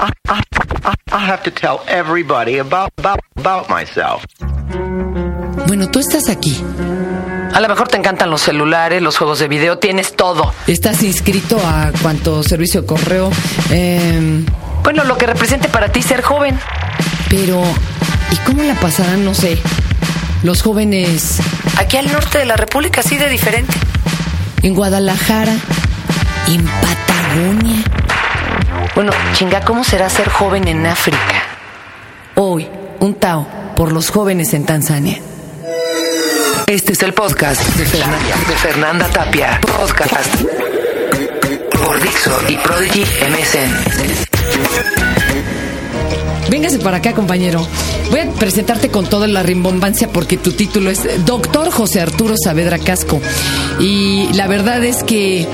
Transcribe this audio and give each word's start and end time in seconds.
I, 0.00 0.10
I, 0.28 0.40
I, 0.84 0.94
I 1.12 1.18
have 1.26 1.42
to 1.42 1.50
tell 1.50 1.80
everybody 1.88 2.58
about, 2.58 2.90
about, 2.98 3.20
about 3.36 3.68
myself. 3.68 4.24
Bueno, 5.66 5.88
tú 5.90 5.98
estás 5.98 6.28
aquí. 6.28 6.62
A 7.52 7.60
lo 7.60 7.68
mejor 7.68 7.88
te 7.88 7.96
encantan 7.96 8.30
los 8.30 8.42
celulares, 8.42 9.02
los 9.02 9.18
juegos 9.18 9.38
de 9.40 9.48
video, 9.48 9.78
tienes 9.78 10.14
todo. 10.16 10.52
Estás 10.66 11.02
inscrito 11.02 11.58
a 11.64 11.90
cuanto 12.02 12.42
servicio 12.42 12.82
de 12.82 12.86
correo. 12.86 13.30
Eh, 13.70 14.44
Bueno, 14.82 15.04
lo 15.04 15.18
que 15.18 15.26
represente 15.26 15.68
para 15.68 15.90
ti 15.92 16.00
ser 16.02 16.22
joven. 16.22 16.58
pero, 17.28 17.62
¿y 18.32 18.36
cómo 18.46 18.62
la 18.62 18.74
pasarán, 18.74 19.24
no 19.24 19.34
sé, 19.34 19.58
los 20.42 20.62
jóvenes 20.62 21.38
Aquí 21.76 21.96
al 21.98 22.10
norte 22.10 22.38
de 22.38 22.46
la 22.46 22.56
República, 22.56 23.00
así 23.02 23.16
de 23.18 23.28
diferente. 23.28 23.74
en 24.62 24.74
Guadalajara, 24.74 25.52
en 26.48 26.64
Patagonia? 26.64 27.84
Bueno, 28.94 29.12
chinga, 29.34 29.60
¿cómo 29.62 29.84
será 29.84 30.08
ser 30.10 30.28
joven 30.28 30.66
en 30.68 30.84
África? 30.86 31.44
Hoy, 32.34 32.68
un 32.98 33.14
Tao 33.14 33.46
por 33.76 33.92
los 33.92 34.10
jóvenes 34.10 34.52
en 34.52 34.64
Tanzania. 34.64 35.20
Este 36.66 36.92
es 36.92 37.02
el 37.02 37.14
podcast 37.14 37.64
de 37.76 37.84
Fernanda, 37.86 38.36
de 38.48 38.54
Fernanda 38.56 39.08
Tapia. 39.08 39.60
Podcast 39.60 40.34
por 41.72 42.02
Dixo 42.02 42.36
y 42.48 42.56
Prodigy 42.56 43.02
MSN. 43.02 44.30
Véngase 46.50 46.78
para 46.80 46.96
acá, 46.96 47.12
compañero. 47.12 47.64
Voy 48.10 48.20
a 48.20 48.30
presentarte 48.32 48.88
con 48.90 49.06
toda 49.06 49.28
la 49.28 49.44
rimbombancia 49.44 50.08
porque 50.08 50.36
tu 50.36 50.50
título 50.52 50.90
es 50.90 51.24
Doctor 51.24 51.70
José 51.70 52.00
Arturo 52.00 52.34
Saavedra 52.36 52.78
Casco. 52.78 53.20
Y 53.78 54.32
la 54.32 54.48
verdad 54.48 54.84
es 54.84 55.04
que 55.04 55.46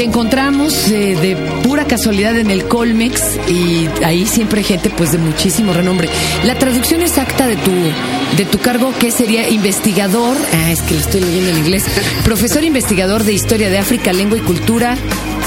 te 0.00 0.04
encontramos 0.04 0.88
de 0.88 1.36
pura 1.62 1.84
casualidad 1.84 2.38
en 2.38 2.50
el 2.50 2.66
Colmex 2.66 3.38
y 3.48 3.88
ahí 4.04 4.26
siempre 4.26 4.62
gente 4.62 4.90
pues 4.90 5.12
de 5.12 5.18
muchísimo 5.18 5.72
renombre. 5.72 6.08
La 6.44 6.54
traducción 6.54 7.02
exacta 7.02 7.46
de 7.46 7.56
tu 7.56 7.70
de 8.36 8.44
tu 8.44 8.58
cargo 8.58 8.92
que 8.98 9.10
sería 9.10 9.48
investigador, 9.48 10.36
ah, 10.52 10.70
es 10.70 10.80
que 10.82 10.94
lo 10.94 11.00
estoy 11.00 11.20
leyendo 11.20 11.50
en 11.50 11.58
inglés, 11.58 11.84
profesor 12.24 12.64
investigador 12.64 13.24
de 13.24 13.32
historia 13.32 13.68
de 13.68 13.78
África, 13.78 14.12
lengua 14.12 14.38
y 14.38 14.40
cultura, 14.40 14.96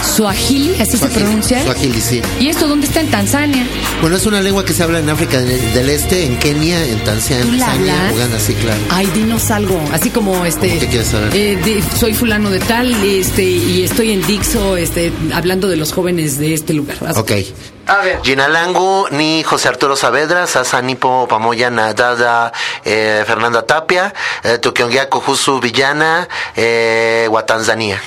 Swahili, 0.03 0.75
así 0.81 0.97
se 0.97 1.07
pronuncia. 1.07 1.63
Swahili, 1.63 2.01
sí. 2.01 2.21
¿Y 2.39 2.49
esto 2.49 2.67
dónde 2.67 2.87
está 2.87 2.99
en 2.99 3.09
Tanzania? 3.09 3.65
Bueno, 4.01 4.15
es 4.17 4.25
una 4.25 4.41
lengua 4.41 4.63
que 4.65 4.73
se 4.73 4.83
habla 4.83 4.99
en 4.99 5.09
África 5.09 5.39
del, 5.39 5.89
Este, 5.89 6.25
en 6.25 6.37
Kenia, 6.37 6.83
en 6.85 6.99
Tanzania, 7.03 7.43
¿Tú 7.45 7.51
la 7.53 7.65
Tanzania, 7.65 7.99
hablas? 7.99 8.13
Uganda, 8.15 8.39
sí, 8.39 8.53
claro. 8.55 8.79
Ay, 8.89 9.07
dinos 9.07 9.49
algo, 9.51 9.79
así 9.93 10.09
como 10.09 10.45
este. 10.45 10.67
¿Cómo 10.69 10.79
qué 10.81 10.87
quieres 10.87 11.07
saber? 11.07 11.35
eh, 11.35 11.55
de- 11.63 11.83
soy 11.97 12.13
fulano 12.13 12.49
de 12.49 12.59
tal, 12.59 12.93
este, 13.03 13.43
y 13.43 13.83
estoy 13.83 14.11
en 14.11 14.25
Dixo, 14.25 14.77
este, 14.77 15.11
hablando 15.33 15.67
de 15.67 15.77
los 15.77 15.93
jóvenes 15.93 16.37
de 16.37 16.53
este 16.53 16.73
lugar. 16.73 16.97
Ok. 17.15 17.31
A 17.85 17.97
ver. 17.97 18.19
Ginalangu, 18.23 19.07
ni 19.11 19.43
José 19.43 19.67
Arturo 19.67 19.95
Saavedra, 19.97 20.47
Sasanipo 20.47 21.27
Pamoya 21.27 21.69
Nadada, 21.69 22.53
eh, 22.85 23.23
Fernanda 23.27 23.65
Tapia, 23.65 24.13
eh, 24.43 24.57
Tukiongiaku 24.57 25.19
Jusu 25.19 25.59
Villana, 25.59 26.27
eh, 26.55 27.25
Guatanzania. 27.29 28.01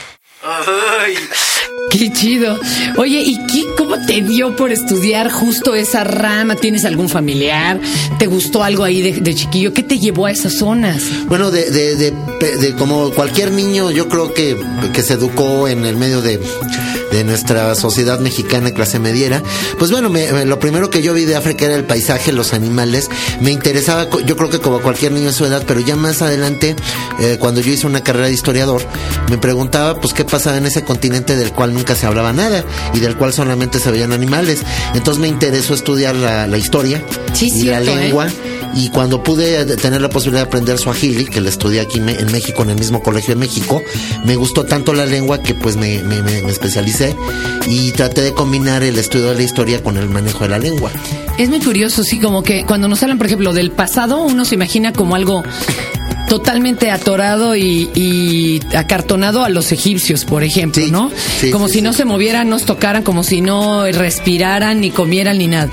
Qué 1.91 2.13
chido. 2.13 2.59
Oye, 2.97 3.23
¿y 3.23 3.39
qué, 3.47 3.65
cómo 3.77 3.97
te 4.07 4.21
dio 4.21 4.55
por 4.57 4.71
estudiar 4.73 5.31
justo 5.31 5.75
esa 5.75 6.05
rama? 6.05 6.57
¿Tienes 6.57 6.85
algún 6.85 7.09
familiar? 7.09 7.81
¿Te 8.19 8.27
gustó 8.27 8.63
algo 8.65 8.85
ahí 8.85 9.01
de, 9.21 9.35
chiquillo? 9.35 9.73
¿Qué 9.73 9.83
te 9.83 9.99
llevó 9.99 10.27
a 10.27 10.31
esas 10.33 10.55
zonas? 10.55 11.03
Bueno, 11.29 11.51
de, 11.51 11.71
de, 11.71 11.97
de, 12.61 12.75
como 12.77 13.11
cualquier 13.13 13.53
niño, 13.53 13.91
yo 13.91 14.09
creo 14.09 14.35
que, 14.35 14.57
que 14.93 15.03
se 15.03 15.15
educó 15.15 15.69
en 15.69 15.85
el 15.87 15.97
medio 15.97 16.21
de, 16.23 16.41
nuestra 17.25 17.75
sociedad 17.75 18.21
mexicana 18.21 18.73
clase 18.73 18.99
mediera, 18.99 19.43
pues 19.79 19.91
bueno, 19.91 20.11
me- 20.11 20.45
lo 20.45 20.59
primero 20.59 20.91
que 20.91 21.01
yo 21.03 21.15
vi 21.15 21.25
de 21.25 21.35
África 21.35 21.65
era 21.65 21.75
el 21.75 21.85
paisaje, 21.85 22.31
los 22.31 22.53
animales. 22.53 23.09
Me 23.41 23.51
interesaba, 23.53 24.07
yo 24.27 24.37
creo 24.37 24.51
que 24.51 24.59
como 24.59 24.83
cualquier 24.83 25.13
niño 25.13 25.29
de 25.29 25.33
su 25.33 25.47
edad, 25.47 25.63
pero 25.67 25.81
ya 25.81 25.97
más 25.97 26.21
adelante, 26.21 26.77
eh, 27.19 27.39
cuando 27.41 27.63
yo 27.63 27.73
hice 27.73 27.87
una 27.87 28.03
carrera 28.05 28.27
de 28.27 28.35
historiador, 28.35 28.83
me 29.31 29.39
preguntaba, 29.39 29.99
pues, 29.99 30.13
qué 30.13 30.25
pasaba 30.27 30.59
en 30.59 30.67
ese 30.67 30.85
continente 30.85 31.37
del 31.37 31.53
cual 31.53 31.73
nunca 31.77 31.95
se 31.95 32.07
hablaba 32.07 32.33
nada 32.33 32.65
y 32.95 33.01
del 33.01 33.17
cual 33.17 33.33
solamente 33.33 33.79
se 33.79 33.91
veían 33.91 34.13
animales. 34.13 34.61
Entonces 34.95 35.21
me 35.21 35.29
interesó 35.29 35.75
estudiar 35.75 36.15
la, 36.17 36.47
la 36.47 36.59
historia 36.59 37.03
Sí, 37.33 37.51
y 37.55 37.63
la 37.65 37.81
¿eh? 37.81 37.85
lengua. 37.85 38.29
Y 38.75 38.91
cuando 38.91 39.23
pude 39.23 39.65
tener 39.77 40.03
la 40.03 40.11
posibilidad 40.11 40.43
de 40.43 40.49
aprender 40.49 40.77
Swahili, 40.79 41.25
que 41.25 41.41
la 41.41 41.49
estudié 41.49 41.81
aquí 41.81 41.99
me- 42.01 42.13
en 42.19 42.31
México, 42.31 42.63
en 42.63 42.71
el 42.71 42.77
mismo 42.77 43.03
colegio 43.03 43.35
de 43.35 43.41
México, 43.41 43.81
me 44.25 44.37
gustó 44.37 44.65
tanto 44.65 44.93
la 44.93 45.07
lengua 45.07 45.41
que 45.43 45.55
pues 45.55 45.77
me, 45.77 46.03
me- 46.03 46.21
me- 46.23 46.43
me 46.43 46.51
especialicé 46.53 47.17
y 47.67 47.93
traté 47.93 48.21
de 48.21 48.35
combinar 48.35 48.83
el 48.83 48.99
estudio 48.99 49.31
de 49.31 49.35
la 49.37 49.43
historia 49.43 49.83
con 49.83 49.97
el 49.97 50.11
manejo 50.11 50.41
de 50.41 50.49
la 50.51 50.59
lengua. 50.59 50.91
Es 51.39 51.49
muy 51.49 51.61
curioso, 51.61 52.05
sí, 52.05 52.19
como 52.21 52.43
que 52.43 52.65
cuando 52.67 52.87
nos 52.89 53.03
hablan, 53.03 53.17
por 53.17 53.27
ejemplo, 53.29 53.55
del 53.55 53.71
pasado, 53.71 54.23
uno 54.23 54.45
se 54.45 54.55
imagina 54.57 54.93
como 54.93 55.15
algo 55.15 55.43
totalmente 56.29 56.91
atorado 56.91 57.55
y, 57.57 57.91
y 57.95 58.61
acartonado 58.77 59.45
a 59.45 59.49
los 59.49 59.73
egipcios, 59.73 60.25
por 60.25 60.43
ejemplo, 60.43 60.83
Sí, 60.85 60.91
¿no? 60.91 61.11
sí, 61.41 61.51
como 61.51 61.69
sí, 61.69 61.75
si 61.75 61.83
no 61.83 61.93
se 61.93 62.05
movieran, 62.05 62.49
nos 62.49 62.65
tocaran, 62.65 63.03
como 63.03 63.23
si 63.25 63.41
no 63.41 63.85
respiraran, 63.87 64.81
ni 64.81 64.91
comieran, 64.91 65.39
ni 65.39 65.47
nada. 65.49 65.71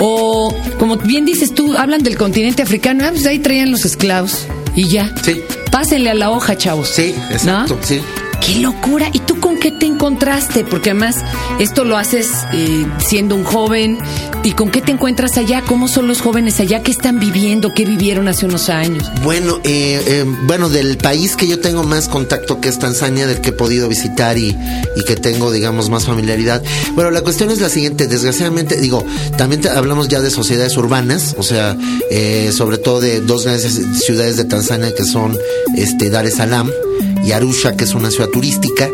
O, 0.00 0.54
como 0.78 0.96
bien 0.96 1.24
dices 1.24 1.54
tú, 1.54 1.76
hablan 1.76 2.02
del 2.02 2.16
continente 2.16 2.62
africano, 2.62 3.04
ah, 3.06 3.10
pues 3.10 3.26
ahí 3.26 3.38
traían 3.40 3.70
los 3.72 3.84
esclavos 3.84 4.46
y 4.74 4.88
ya. 4.88 5.12
Sí. 5.24 5.40
Pásenle 5.70 6.10
a 6.10 6.14
la 6.14 6.30
hoja, 6.30 6.56
chavos. 6.56 6.88
Sí, 6.88 7.14
exacto, 7.30 7.76
¿No? 7.80 7.86
sí. 7.86 8.00
¡Qué 8.44 8.60
locura! 8.60 9.10
¿Y 9.12 9.18
tú 9.20 9.38
con 9.40 9.58
qué 9.58 9.70
te 9.72 9.86
encontraste? 9.86 10.64
Porque 10.64 10.90
además 10.90 11.16
esto 11.58 11.84
lo 11.84 11.96
haces 11.98 12.28
eh, 12.54 12.86
siendo 12.98 13.34
un 13.34 13.44
joven. 13.44 13.98
¿Y 14.44 14.52
con 14.52 14.70
qué 14.70 14.80
te 14.80 14.92
encuentras 14.92 15.36
allá? 15.36 15.62
¿Cómo 15.62 15.88
son 15.88 16.06
los 16.06 16.20
jóvenes 16.22 16.58
allá? 16.60 16.82
¿Qué 16.82 16.90
están 16.90 17.18
viviendo? 17.20 17.74
¿Qué 17.74 17.84
vivieron 17.84 18.28
hace 18.28 18.46
unos 18.46 18.68
años? 18.70 19.04
Bueno, 19.22 19.58
eh, 19.64 20.00
eh, 20.06 20.24
bueno, 20.44 20.68
del 20.70 20.96
país 20.96 21.36
que 21.36 21.46
yo 21.46 21.58
tengo 21.60 21.82
más 21.82 22.08
contacto 22.08 22.60
que 22.60 22.68
es 22.68 22.78
Tanzania, 22.78 23.26
del 23.26 23.40
que 23.40 23.50
he 23.50 23.52
podido 23.52 23.88
visitar 23.88 24.38
y, 24.38 24.56
y 24.96 25.04
que 25.04 25.16
tengo, 25.16 25.50
digamos, 25.52 25.90
más 25.90 26.06
familiaridad. 26.06 26.62
Bueno, 26.94 27.10
la 27.10 27.20
cuestión 27.22 27.50
es 27.50 27.60
la 27.60 27.68
siguiente, 27.68 28.06
desgraciadamente, 28.06 28.80
digo, 28.80 29.04
también 29.36 29.60
te- 29.60 29.68
hablamos 29.70 30.08
ya 30.08 30.20
de 30.20 30.30
sociedades 30.30 30.76
urbanas, 30.76 31.34
o 31.36 31.42
sea, 31.42 31.76
eh, 32.10 32.50
sobre 32.56 32.78
todo 32.78 33.00
de 33.00 33.20
dos 33.20 33.44
grandes 33.44 33.78
ciudades 34.04 34.36
de 34.36 34.44
Tanzania 34.44 34.94
que 34.94 35.04
son 35.04 35.36
este 35.76 36.08
Dar 36.10 36.24
es 36.26 36.36
Salaam 36.36 36.70
y 37.24 37.32
Arusha, 37.32 37.76
que 37.76 37.84
es 37.84 37.94
una 37.94 38.10
ciudad 38.10 38.28
turística 38.28 38.88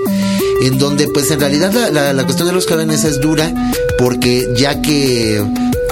en 0.62 0.78
donde 0.78 1.08
pues 1.08 1.30
en 1.30 1.40
realidad 1.40 1.72
la, 1.72 1.90
la- 1.90 2.12
la 2.12 2.24
cuestión 2.24 2.48
de 2.48 2.54
los 2.54 2.66
jóvenes 2.66 3.04
es 3.04 3.20
dura 3.20 3.52
porque 3.98 4.46
ya 4.56 4.80
que 4.80 5.42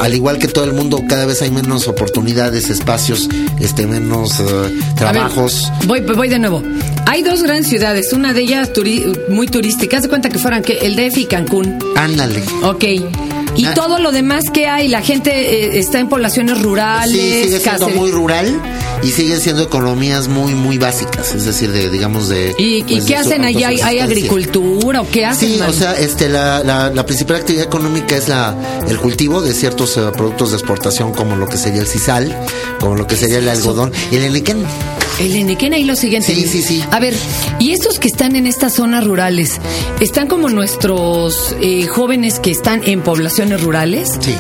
al 0.01 0.15
igual 0.15 0.39
que 0.39 0.49
todo 0.49 0.65
el 0.65 0.73
mundo 0.73 1.03
cada 1.09 1.27
vez 1.27 1.43
hay 1.43 1.51
menos 1.51 1.87
oportunidades, 1.87 2.71
espacios, 2.71 3.29
este 3.61 3.87
menos 3.87 4.39
ver, 4.39 4.73
trabajos. 4.97 5.71
voy, 5.87 6.01
voy 6.01 6.29
de 6.29 6.39
nuevo. 6.39 6.63
Hay 7.07 7.23
dos 7.23 7.43
grandes 7.43 7.69
ciudades, 7.69 8.13
una 8.13 8.33
de 8.33 8.41
ellas 8.43 8.73
turi- 8.73 9.29
muy 9.29 9.47
turística. 9.47 9.97
Haz 9.97 10.05
de 10.05 10.09
cuenta 10.09 10.29
que 10.29 10.39
fueran 10.39 10.63
que 10.63 10.79
el 10.79 10.97
DF 10.97 11.19
y 11.19 11.25
Cancún. 11.27 11.79
Ándale. 11.97 12.43
Ok. 12.65 12.85
Y 13.55 13.65
Ah. 13.67 13.75
todo 13.75 13.99
lo 13.99 14.13
demás 14.13 14.45
que 14.53 14.67
hay, 14.67 14.89
la 14.89 15.03
gente 15.03 15.31
eh, 15.77 15.79
está 15.79 16.01
en 16.01 16.09
poblaciones 16.09 16.61
rurales. 16.63 17.13
Sí, 17.15 17.45
sigue 17.45 17.61
siendo 17.61 17.89
muy 17.91 18.11
rural 18.11 18.61
y 19.03 19.11
siguen 19.11 19.41
siendo 19.41 19.63
economías 19.63 20.29
muy 20.29 20.55
muy 20.55 20.79
básicas, 20.79 21.35
es 21.35 21.45
decir, 21.45 21.73
de 21.73 21.91
digamos 21.91 22.29
de 22.29 22.55
¿Y, 22.59 22.79
y 22.79 22.83
pues, 22.83 23.05
qué 23.05 23.15
de 23.15 23.17
hacen 23.17 23.45
allá? 23.45 23.69
¿Hay, 23.69 23.99
agricultura 23.99 25.01
o 25.01 25.11
qué 25.11 25.27
hacen? 25.27 25.51
Sí, 25.51 25.57
man? 25.59 25.71
o 25.71 25.73
sea, 25.73 25.95
este, 25.99 26.29
la, 26.29 26.63
la, 26.63 26.91
la 26.91 27.07
principal 27.07 27.37
actividad 27.37 27.65
económica 27.65 28.17
es 28.17 28.29
la, 28.29 28.57
el 28.89 28.99
cultivo 28.99 29.43
de 29.43 29.53
ciertos 29.55 29.97
eh, 29.97 30.03
productos 30.17 30.51
de 30.51 30.57
exportación 30.57 31.13
como 31.13 31.37
lo 31.37 31.49
que 31.49 31.57
sería 31.57 31.81
el 31.81 31.87
sisal, 31.89 32.37
como 32.81 32.95
lo 32.95 33.07
que 33.07 33.17
sería 33.17 33.39
el 33.39 33.49
algodón 33.49 33.93
y 34.11 34.17
el 34.17 34.25
enequén. 34.25 34.65
El 35.21 35.37
Enequén 35.37 35.73
ahí 35.75 35.85
lo 35.85 35.95
siguen 35.95 36.23
Sí, 36.23 36.47
sí, 36.49 36.63
sí. 36.63 36.83
A 36.91 36.99
ver, 36.99 37.15
¿y 37.59 37.73
estos 37.73 37.99
que 37.99 38.09
están 38.09 38.35
en 38.37 38.47
estas 38.47 38.73
zonas 38.75 39.05
rurales, 39.05 39.61
están 40.01 40.27
como 40.27 40.49
nuestros 40.49 41.55
eh, 41.61 41.87
jóvenes 41.87 42.39
que 42.41 42.51
están 42.51 42.83
en 42.85 43.03
poblaciones 43.03 43.61
rurales? 43.63 44.19
Sí. 44.21 44.35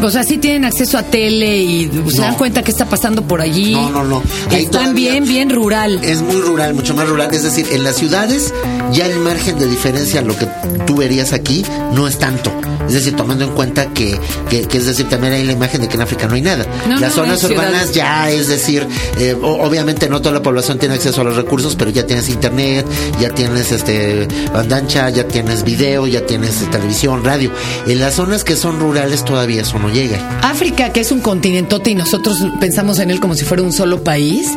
O 0.00 0.10
sea, 0.10 0.22
sí 0.22 0.38
tienen 0.38 0.64
acceso 0.64 0.96
a 0.96 1.02
tele 1.02 1.56
y 1.58 1.90
se 2.10 2.18
No. 2.18 2.22
dan 2.22 2.34
cuenta 2.36 2.62
qué 2.62 2.70
está 2.70 2.84
pasando 2.84 3.22
por 3.26 3.40
allí. 3.40 3.72
No, 3.72 3.90
no, 3.90 4.04
no. 4.04 4.22
Ahí 4.50 4.62
Están 4.64 4.94
bien, 4.94 5.24
bien 5.24 5.50
rural. 5.50 5.98
Es 6.04 6.20
muy 6.22 6.40
rural, 6.40 6.74
mucho 6.74 6.94
más 6.94 7.08
rural. 7.08 7.34
Es 7.34 7.42
decir, 7.42 7.66
en 7.72 7.82
las 7.82 7.96
ciudades 7.96 8.54
ya 8.92 9.06
el 9.06 9.18
margen 9.18 9.58
de 9.58 9.66
diferencia 9.66 10.20
a 10.20 10.22
lo 10.22 10.36
que 10.38 10.46
tú 10.86 10.96
verías 10.96 11.32
aquí 11.32 11.64
no 11.94 12.06
es 12.06 12.16
tanto. 12.18 12.52
Es 12.86 12.94
decir, 12.94 13.16
tomando 13.16 13.44
en 13.44 13.50
cuenta 13.50 13.92
que, 13.92 14.18
que, 14.48 14.66
que 14.66 14.78
es 14.78 14.86
decir, 14.86 15.08
también 15.08 15.32
hay 15.32 15.44
la 15.44 15.52
imagen 15.52 15.80
de 15.80 15.88
que 15.88 15.94
en 15.94 16.02
África 16.02 16.26
no 16.26 16.34
hay 16.34 16.42
nada. 16.42 16.66
No, 16.88 16.98
las 16.98 17.16
no, 17.16 17.22
zonas 17.22 17.42
urbanas 17.44 17.90
ciudades. 17.90 17.94
ya, 17.94 18.30
es 18.30 18.48
decir, 18.48 18.86
eh, 19.18 19.36
obviamente 19.40 20.08
no 20.08 20.20
toda 20.20 20.34
la 20.34 20.42
población 20.42 20.78
tiene 20.78 20.94
acceso 20.94 21.20
a 21.20 21.24
los 21.24 21.36
recursos, 21.36 21.76
pero 21.76 21.90
ya 21.90 22.06
tienes 22.06 22.28
internet, 22.28 22.86
ya 23.20 23.30
tienes 23.30 23.72
este 23.72 24.28
ancha, 24.54 25.10
ya 25.10 25.26
tienes 25.26 25.64
video, 25.64 26.06
ya 26.06 26.24
tienes 26.26 26.62
eh, 26.62 26.66
televisión, 26.70 27.24
radio. 27.24 27.50
En 27.86 28.00
las 28.00 28.14
zonas 28.14 28.44
que 28.44 28.56
son 28.56 28.78
rurales 28.78 29.24
todavía 29.24 29.62
eso 29.62 29.78
no 29.78 29.88
llega. 29.88 30.40
África, 30.42 30.92
que 30.92 31.00
es 31.00 31.10
un 31.10 31.20
continentote 31.20 31.90
y 31.90 31.94
nosotros 31.94 32.38
pensamos 32.60 32.98
en 32.98 33.10
él 33.10 33.20
como 33.20 33.34
si 33.34 33.44
fuera 33.44 33.62
un 33.62 33.72
solo 33.72 34.02
país. 34.04 34.48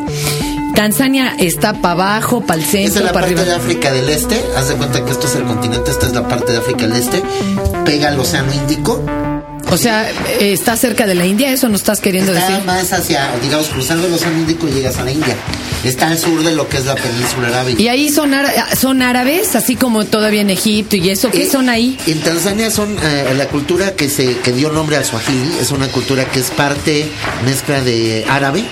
Tanzania 0.74 1.34
está 1.38 1.74
para 1.74 1.92
abajo, 1.92 2.40
para 2.40 2.60
el 2.60 2.66
centro, 2.66 3.00
es 3.00 3.04
la 3.06 3.12
para 3.12 3.26
parte 3.26 3.40
arriba. 3.40 3.42
de 3.44 3.52
África 3.62 3.92
del 3.92 4.08
Este. 4.08 4.42
Haz 4.56 4.68
de 4.68 4.74
cuenta 4.74 5.04
que 5.04 5.10
esto 5.12 5.26
es 5.26 5.34
el 5.36 5.44
continente, 5.44 5.90
esta 5.90 6.06
es 6.06 6.12
la 6.12 6.26
parte 6.28 6.52
de 6.52 6.58
África 6.58 6.86
del 6.86 6.96
Este. 6.96 7.22
Pega 7.84 8.08
al 8.08 8.18
Océano 8.18 8.52
Índico. 8.52 9.02
O 9.70 9.76
sea, 9.78 10.10
eh, 10.10 10.52
está 10.52 10.76
cerca 10.76 11.06
de 11.06 11.14
la 11.14 11.24
India, 11.24 11.50
eso 11.50 11.66
no 11.68 11.76
estás 11.76 12.00
queriendo 12.00 12.32
Está 12.34 12.46
decir. 12.50 12.64
más 12.66 12.92
hacia, 12.92 13.30
digamos, 13.42 13.68
cruzando 13.68 14.06
el 14.06 14.12
Océano 14.12 14.38
Índico 14.40 14.66
llegas 14.68 14.98
a 14.98 15.04
la 15.04 15.12
India. 15.12 15.34
Está 15.82 16.08
al 16.08 16.18
sur 16.18 16.42
de 16.44 16.52
lo 16.54 16.68
que 16.68 16.76
es 16.76 16.84
la 16.84 16.94
península 16.94 17.48
arábiga. 17.48 17.80
Y 17.80 17.88
ahí 17.88 18.10
son, 18.10 18.32
son 18.78 19.00
árabes, 19.02 19.56
así 19.56 19.74
como 19.76 20.04
todavía 20.04 20.42
en 20.42 20.50
Egipto 20.50 20.96
y 20.96 21.08
eso. 21.10 21.30
¿Qué 21.30 21.44
Eh, 21.44 21.50
son 21.50 21.68
ahí? 21.70 21.96
En 22.06 22.20
Tanzania 22.20 22.70
son 22.70 22.96
eh, 23.02 23.32
la 23.36 23.46
cultura 23.48 23.92
que 23.96 24.10
se 24.10 24.36
que 24.38 24.52
dio 24.52 24.70
nombre 24.70 24.96
al 24.96 25.04
Swahili, 25.06 25.52
es 25.60 25.70
una 25.70 25.88
cultura 25.88 26.24
que 26.26 26.40
es 26.40 26.50
parte 26.50 27.08
mezcla 27.46 27.80
de 27.80 28.26
árabe 28.28 28.64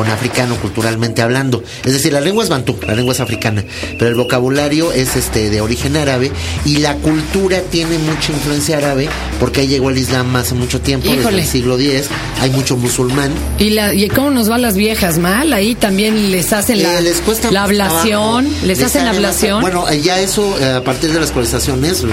con 0.00 0.08
africano 0.08 0.56
culturalmente 0.56 1.20
hablando. 1.20 1.62
Es 1.84 1.92
decir, 1.92 2.10
la 2.14 2.22
lengua 2.22 2.42
es 2.42 2.48
bantú, 2.48 2.74
la 2.86 2.94
lengua 2.94 3.12
es 3.12 3.20
africana, 3.20 3.62
pero 3.98 4.08
el 4.08 4.14
vocabulario 4.14 4.92
es 4.92 5.14
este 5.14 5.50
de 5.50 5.60
origen 5.60 5.94
árabe 5.94 6.32
y 6.64 6.78
la 6.78 6.94
cultura 6.94 7.60
tiene 7.70 7.98
mucha 7.98 8.32
influencia 8.32 8.78
árabe 8.78 9.10
porque 9.38 9.60
ahí 9.60 9.66
llegó 9.68 9.90
el 9.90 9.98
Islam 9.98 10.34
hace 10.36 10.54
mucho 10.54 10.80
tiempo, 10.80 11.06
desde 11.08 11.20
Híjole. 11.20 11.42
el 11.42 11.46
siglo 11.46 11.78
X, 11.78 12.06
hay 12.40 12.48
mucho 12.48 12.78
musulmán. 12.78 13.30
¿Y, 13.58 13.70
la, 13.70 13.92
¿Y 13.92 14.08
cómo 14.08 14.30
nos 14.30 14.48
van 14.48 14.62
las 14.62 14.74
viejas? 14.74 15.18
¿Mal? 15.18 15.52
Ahí 15.52 15.74
también 15.74 16.30
les 16.30 16.50
hacen 16.54 16.82
la, 16.82 16.98
Eh, 16.98 17.02
les 17.02 17.18
cuesta 17.20 17.50
la 17.50 17.64
ablación. 17.64 18.46
trabajo. 18.46 18.66
¿Les 18.66 18.82
hacen 18.82 19.04
la 19.04 19.10
ablación? 19.10 19.60
Bueno, 19.60 19.86
eh, 19.90 20.00
ya 20.00 20.18
eso, 20.18 20.58
eh, 20.60 20.76
a 20.76 20.82
partir 20.82 21.12
de 21.12 21.20
las 21.20 21.30
colonizaciones, 21.30 22.04
eh, 22.04 22.06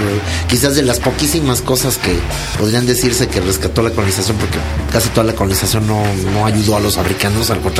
quizás 0.46 0.76
de 0.76 0.82
las 0.82 1.00
poquísimas 1.00 1.62
cosas 1.62 1.96
que 1.96 2.12
podrían 2.58 2.84
decirse 2.84 3.28
que 3.28 3.40
rescató 3.40 3.80
la 3.82 3.90
colonización, 3.92 4.36
porque 4.36 4.58
casi 4.92 5.08
toda 5.08 5.24
la 5.24 5.32
colonización 5.34 5.86
no, 5.86 6.02
no 6.34 6.44
ayudó 6.44 6.76
a 6.76 6.80
los 6.80 6.98
africanos, 6.98 7.48
al 7.48 7.60
contrario, 7.60 7.77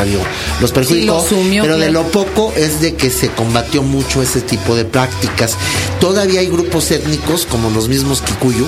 los 0.60 0.72
perjudicó. 0.72 1.00
Sí, 1.00 1.06
los 1.06 1.24
sumió, 1.26 1.62
pero 1.62 1.78
de 1.78 1.90
lo 1.90 2.04
poco 2.04 2.52
es 2.56 2.80
de 2.80 2.94
que 2.94 3.10
se 3.10 3.30
combatió 3.30 3.82
mucho 3.82 4.22
ese 4.22 4.40
tipo 4.40 4.74
de 4.76 4.84
prácticas. 4.84 5.56
Todavía 6.00 6.40
hay 6.40 6.48
grupos 6.48 6.90
étnicos, 6.90 7.46
como 7.46 7.70
los 7.70 7.88
mismos 7.88 8.22
Kikuyu, 8.22 8.66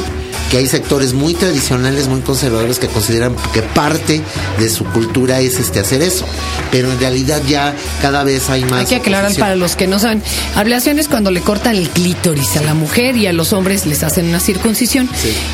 que 0.50 0.58
hay 0.58 0.66
sectores 0.66 1.12
muy 1.12 1.34
tradicionales, 1.34 2.08
muy 2.08 2.20
conservadores 2.20 2.78
que 2.78 2.88
consideran 2.88 3.36
que 3.54 3.62
parte 3.62 4.20
de 4.58 4.68
su 4.68 4.84
cultura 4.84 5.40
es 5.40 5.58
este 5.58 5.78
hacer 5.78 6.02
eso, 6.02 6.26
pero 6.70 6.90
en 6.90 6.98
realidad 6.98 7.40
ya 7.48 7.74
cada 8.02 8.24
vez 8.24 8.50
hay 8.50 8.64
más. 8.64 8.80
Hay 8.80 8.86
que 8.86 8.96
aclarar 8.96 9.26
oposición. 9.26 9.46
para 9.46 9.56
los 9.56 9.76
que 9.76 9.86
no 9.86 9.98
saben. 9.98 10.22
Ablación 10.56 10.98
es 10.98 11.08
cuando 11.08 11.30
le 11.30 11.40
cortan 11.40 11.76
el 11.76 11.88
clítoris 11.88 12.56
a 12.56 12.62
la 12.62 12.74
mujer 12.74 13.16
y 13.16 13.26
a 13.26 13.32
los 13.32 13.52
hombres 13.52 13.86
les 13.86 14.02
hacen 14.02 14.28
una 14.28 14.40
circuncisión. 14.40 15.08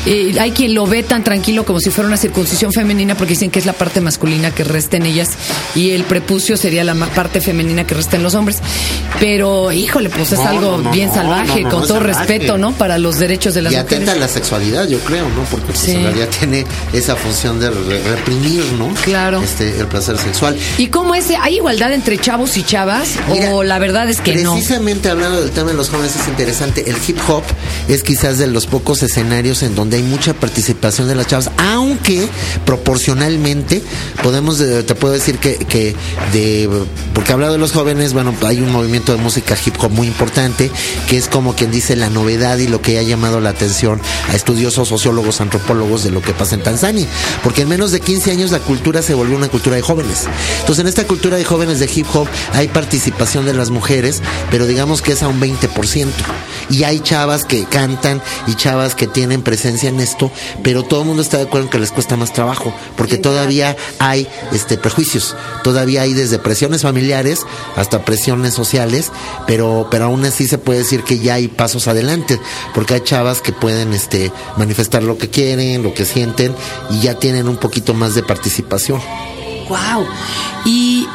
Eh, 0.05 0.35
hay 0.39 0.51
quien 0.51 0.73
lo 0.73 0.87
ve 0.87 1.03
tan 1.03 1.23
tranquilo 1.23 1.63
como 1.63 1.79
si 1.79 1.91
fuera 1.91 2.07
una 2.07 2.17
circuncisión 2.17 2.73
femenina 2.73 3.15
porque 3.15 3.33
dicen 3.33 3.51
que 3.51 3.59
es 3.59 3.65
la 3.65 3.73
parte 3.73 4.01
masculina 4.01 4.51
que 4.51 4.63
resta 4.63 4.97
en 4.97 5.05
ellas 5.05 5.29
y 5.75 5.91
el 5.91 6.03
prepucio 6.05 6.57
sería 6.57 6.83
la 6.83 6.95
parte 6.95 7.39
femenina 7.39 7.85
que 7.85 7.93
resta 7.93 8.15
en 8.15 8.23
los 8.23 8.33
hombres. 8.33 8.57
Pero, 9.19 9.71
híjole, 9.71 10.09
pues 10.09 10.31
es 10.31 10.39
No, 10.39 10.47
algo 10.47 10.77
no, 10.77 10.91
bien 10.91 11.11
salvaje, 11.13 11.63
con 11.63 11.71
todo 11.81 11.99
salvaje. 11.99 12.07
respeto, 12.19 12.57
¿no? 12.57 12.71
Para 12.73 12.97
los 12.97 13.17
derechos 13.17 13.53
de 13.53 13.61
las 13.63 13.73
y 13.73 13.75
mujeres. 13.75 13.93
atenta 13.97 14.11
a 14.13 14.15
la 14.15 14.27
sexualidad, 14.27 14.87
yo 14.87 14.99
creo, 14.99 15.27
¿no? 15.29 15.43
Porque 15.49 15.65
pues, 15.67 15.79
Sí. 15.79 15.91
en 15.91 16.03
realidad 16.03 16.27
tiene 16.39 16.65
esa 16.93 17.15
función 17.15 17.59
de 17.59 17.69
re- 17.71 18.01
reprimir, 18.03 18.63
¿no? 18.77 18.93
Claro. 19.03 19.41
Este, 19.41 19.79
el 19.79 19.87
placer 19.87 20.17
sexual. 20.17 20.55
¿Y 20.77 20.87
cómo 20.87 21.15
es? 21.15 21.25
¿Hay 21.41 21.55
igualdad 21.57 21.93
entre 21.93 22.17
chavos 22.17 22.55
y 22.57 22.63
chavas? 22.63 23.09
Mira, 23.31 23.53
¿O 23.53 23.63
la 23.63 23.79
verdad 23.79 24.09
es 24.09 24.21
que 24.21 24.35
no? 24.35 24.53
Precisamente 24.53 25.09
hablando 25.09 25.41
del 25.41 25.51
tema 25.51 25.71
de 25.71 25.75
los 25.77 25.89
jóvenes 25.89 26.15
es 26.15 26.27
interesante. 26.27 26.89
El 26.89 26.97
hip 27.07 27.17
hop 27.27 27.43
es 27.87 28.03
quizás 28.03 28.37
de 28.37 28.47
los 28.47 28.67
pocos 28.67 29.01
escenarios 29.03 29.63
en 29.63 29.75
donde 29.75 29.97
hay 29.97 30.03
mucha 30.03 30.33
participación 30.33 31.07
de 31.07 31.15
las 31.15 31.27
chavas, 31.27 31.49
aunque 31.57 32.27
proporcionalmente 32.65 33.81
podemos, 34.23 34.59
eh, 34.61 34.83
te 34.83 34.95
puedo 34.95 35.13
decir 35.13 35.37
que, 35.37 35.55
que 35.57 35.95
de, 36.33 36.69
porque 37.13 37.31
he 37.31 37.33
hablado 37.33 37.53
de 37.53 37.59
los 37.59 37.71
jóvenes, 37.71 38.13
bueno, 38.13 38.33
hay 38.45 38.59
un 38.59 38.71
movimiento 38.71 39.06
de 39.13 39.21
música 39.21 39.57
hip 39.65 39.75
hop 39.79 39.91
muy 39.91 40.07
importante 40.07 40.71
que 41.07 41.17
es 41.17 41.27
como 41.27 41.55
quien 41.55 41.71
dice 41.71 41.95
la 41.95 42.09
novedad 42.09 42.57
y 42.57 42.67
lo 42.67 42.81
que 42.81 42.99
ha 42.99 43.03
llamado 43.03 43.39
la 43.39 43.49
atención 43.49 44.01
a 44.29 44.35
estudiosos, 44.35 44.87
sociólogos, 44.87 45.41
antropólogos 45.41 46.03
de 46.03 46.11
lo 46.11 46.21
que 46.21 46.33
pasa 46.33 46.55
en 46.55 46.63
Tanzania. 46.63 47.07
Porque 47.43 47.61
en 47.61 47.69
menos 47.69 47.91
de 47.91 47.99
15 47.99 48.31
años 48.31 48.51
la 48.51 48.59
cultura 48.59 49.01
se 49.01 49.13
volvió 49.13 49.37
una 49.37 49.49
cultura 49.49 49.75
de 49.75 49.81
jóvenes. 49.81 50.25
Entonces 50.59 50.79
en 50.79 50.87
esta 50.87 51.05
cultura 51.05 51.37
de 51.37 51.45
jóvenes 51.45 51.79
de 51.79 51.89
hip 51.93 52.07
hop 52.13 52.27
hay 52.53 52.67
participación 52.67 53.45
de 53.45 53.53
las 53.53 53.69
mujeres, 53.69 54.21
pero 54.51 54.65
digamos 54.65 55.01
que 55.01 55.13
es 55.13 55.23
a 55.23 55.27
un 55.27 55.39
20%. 55.39 56.07
Y 56.69 56.83
hay 56.83 56.99
chavas 56.99 57.45
que 57.45 57.65
cantan 57.65 58.21
y 58.47 58.55
chavas 58.55 58.95
que 58.95 59.07
tienen 59.07 59.41
presencia 59.41 59.89
en 59.89 59.99
esto, 59.99 60.31
pero 60.63 60.83
todo 60.83 61.01
el 61.01 61.07
mundo 61.07 61.21
está 61.21 61.37
de 61.37 61.43
acuerdo 61.43 61.67
en 61.67 61.71
que 61.71 61.79
les 61.79 61.91
cuesta 61.91 62.17
más 62.17 62.33
trabajo, 62.33 62.73
porque 62.95 63.17
todavía 63.17 63.75
hay 63.99 64.27
este 64.51 64.77
prejuicios, 64.77 65.35
todavía 65.63 66.01
hay 66.01 66.13
desde 66.13 66.39
presiones 66.39 66.81
familiares 66.81 67.39
hasta 67.75 68.03
presiones 68.03 68.53
sociales, 68.53 68.86
pero 69.45 69.87
pero 69.91 70.05
aún 70.05 70.23
así 70.25 70.47
se 70.47 70.57
puede 70.57 70.79
decir 70.79 71.03
que 71.03 71.19
ya 71.19 71.35
hay 71.35 71.47
pasos 71.47 71.87
adelante, 71.87 72.39
porque 72.73 72.95
hay 72.95 73.01
chavas 73.01 73.41
que 73.41 73.51
pueden 73.53 73.93
este 73.93 74.31
manifestar 74.57 75.03
lo 75.03 75.17
que 75.17 75.29
quieren, 75.29 75.83
lo 75.83 75.93
que 75.93 76.05
sienten 76.05 76.55
y 76.89 77.01
ya 77.01 77.15
tienen 77.15 77.47
un 77.47 77.57
poquito 77.57 77.93
más 77.93 78.15
de 78.15 78.23
participación. 78.23 79.01
Wow. 79.69 80.05
Y 80.65 81.05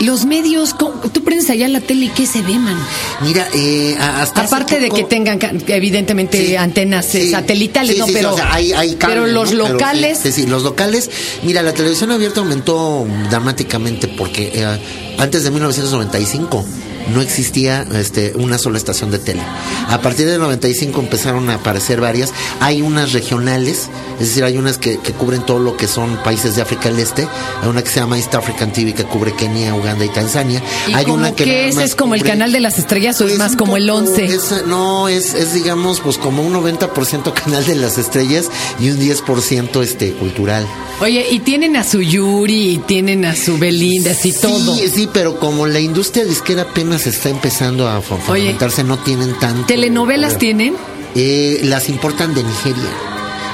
los 0.00 0.24
medios, 0.24 0.74
¿cómo- 0.74 0.94
tú 1.12 1.22
prendes 1.22 1.48
allá 1.50 1.68
la 1.68 1.80
tele 1.80 2.06
y 2.06 2.08
qué 2.08 2.26
se 2.26 2.42
ve, 2.42 2.58
man. 2.58 2.76
Mira, 3.20 3.46
eh, 3.54 3.96
hasta 3.98 4.42
Aparte 4.42 4.80
de 4.80 4.90
que 4.90 5.04
tengan 5.04 5.38
evidentemente 5.68 6.44
Sí, 6.44 6.56
antenas 6.56 7.06
eh, 7.14 7.22
sí. 7.26 7.30
satelitales, 7.30 7.94
Sí, 7.94 8.00
¿no? 8.00 8.06
pero, 8.12 8.34
o 8.34 8.36
sea, 8.36 8.52
hay- 8.52 8.72
hay 8.72 8.96
pero 8.98 9.26
los 9.26 9.52
¿no? 9.52 9.64
Pero 9.64 9.74
locales, 9.74 10.18
sí, 10.22 10.32
sí, 10.32 10.46
los 10.46 10.62
locales. 10.64 11.08
Mira, 11.44 11.62
la 11.62 11.72
televisión 11.72 12.10
abierta 12.10 12.40
aumentó 12.40 13.06
dramáticamente 13.30 14.08
porque 14.08 14.50
eh, 14.54 14.78
antes 15.18 15.44
de 15.44 15.50
1995 15.50 16.64
no 17.14 17.20
existía 17.20 17.86
este, 17.94 18.32
una 18.36 18.58
sola 18.58 18.78
estación 18.78 19.10
de 19.10 19.18
tele. 19.18 19.42
A 19.88 20.00
partir 20.00 20.26
del 20.26 20.40
95 20.40 21.00
empezaron 21.00 21.50
a 21.50 21.54
aparecer 21.54 22.00
varias. 22.00 22.32
Hay 22.60 22.82
unas 22.82 23.12
regionales, 23.12 23.88
es 24.20 24.28
decir, 24.28 24.44
hay 24.44 24.56
unas 24.56 24.78
que, 24.78 24.98
que 24.98 25.12
cubren 25.12 25.44
todo 25.44 25.58
lo 25.58 25.76
que 25.76 25.88
son 25.88 26.16
países 26.22 26.56
de 26.56 26.62
África 26.62 26.88
del 26.88 26.98
Este. 27.00 27.26
Hay 27.62 27.68
una 27.68 27.82
que 27.82 27.90
se 27.90 28.00
llama 28.00 28.16
East 28.18 28.34
African 28.34 28.72
TV 28.72 28.94
que 28.94 29.04
cubre 29.04 29.34
Kenia, 29.34 29.74
Uganda 29.74 30.04
y 30.04 30.08
Tanzania. 30.08 30.62
¿Y 30.88 30.94
hay 30.94 31.06
una 31.06 31.34
que 31.34 31.44
que 31.44 31.68
ese 31.68 31.84
es 31.84 31.94
como 31.94 32.14
el 32.14 32.22
cubre- 32.22 32.28
canal 32.28 32.52
de 32.52 32.60
las 32.60 32.78
estrellas 32.78 33.20
o 33.20 33.24
es 33.24 33.30
pues 33.32 33.38
más 33.38 33.56
como 33.56 33.76
el 33.76 33.86
poco, 33.86 33.98
11? 33.98 34.24
es- 34.24 34.66
no, 34.66 35.08
es, 35.08 35.34
es 35.34 35.52
digamos 35.54 36.00
pues 36.00 36.18
como 36.18 36.42
un 36.42 36.54
90% 36.54 37.32
canal 37.34 37.64
de 37.66 37.74
las 37.74 37.98
estrellas 37.98 38.46
y 38.80 38.90
un 38.90 38.98
10% 38.98 39.82
este 39.82 40.12
cultural. 40.12 40.66
Oye, 41.00 41.26
y 41.30 41.40
tienen 41.40 41.76
a 41.76 41.82
su 41.84 42.00
Yuri, 42.00 42.74
y 42.74 42.78
tienen 42.78 43.24
a 43.24 43.34
su 43.34 43.58
Belinda, 43.58 44.12
así 44.12 44.32
todo. 44.32 44.76
Sí, 44.76 44.88
sí, 44.94 45.08
pero 45.12 45.38
como 45.40 45.66
la 45.66 45.80
industria 45.80 46.24
disquera 46.24 46.62
apenas 46.62 46.91
está 46.94 47.28
empezando 47.28 47.88
a 47.88 48.00
fomentarse, 48.00 48.84
no 48.84 48.98
tienen 48.98 49.38
tanto. 49.38 49.66
¿Telenovelas 49.66 50.38
tienen? 50.38 50.74
Eh, 51.14 51.60
las 51.64 51.88
importan 51.88 52.34
de 52.34 52.42
Nigeria 52.42 52.90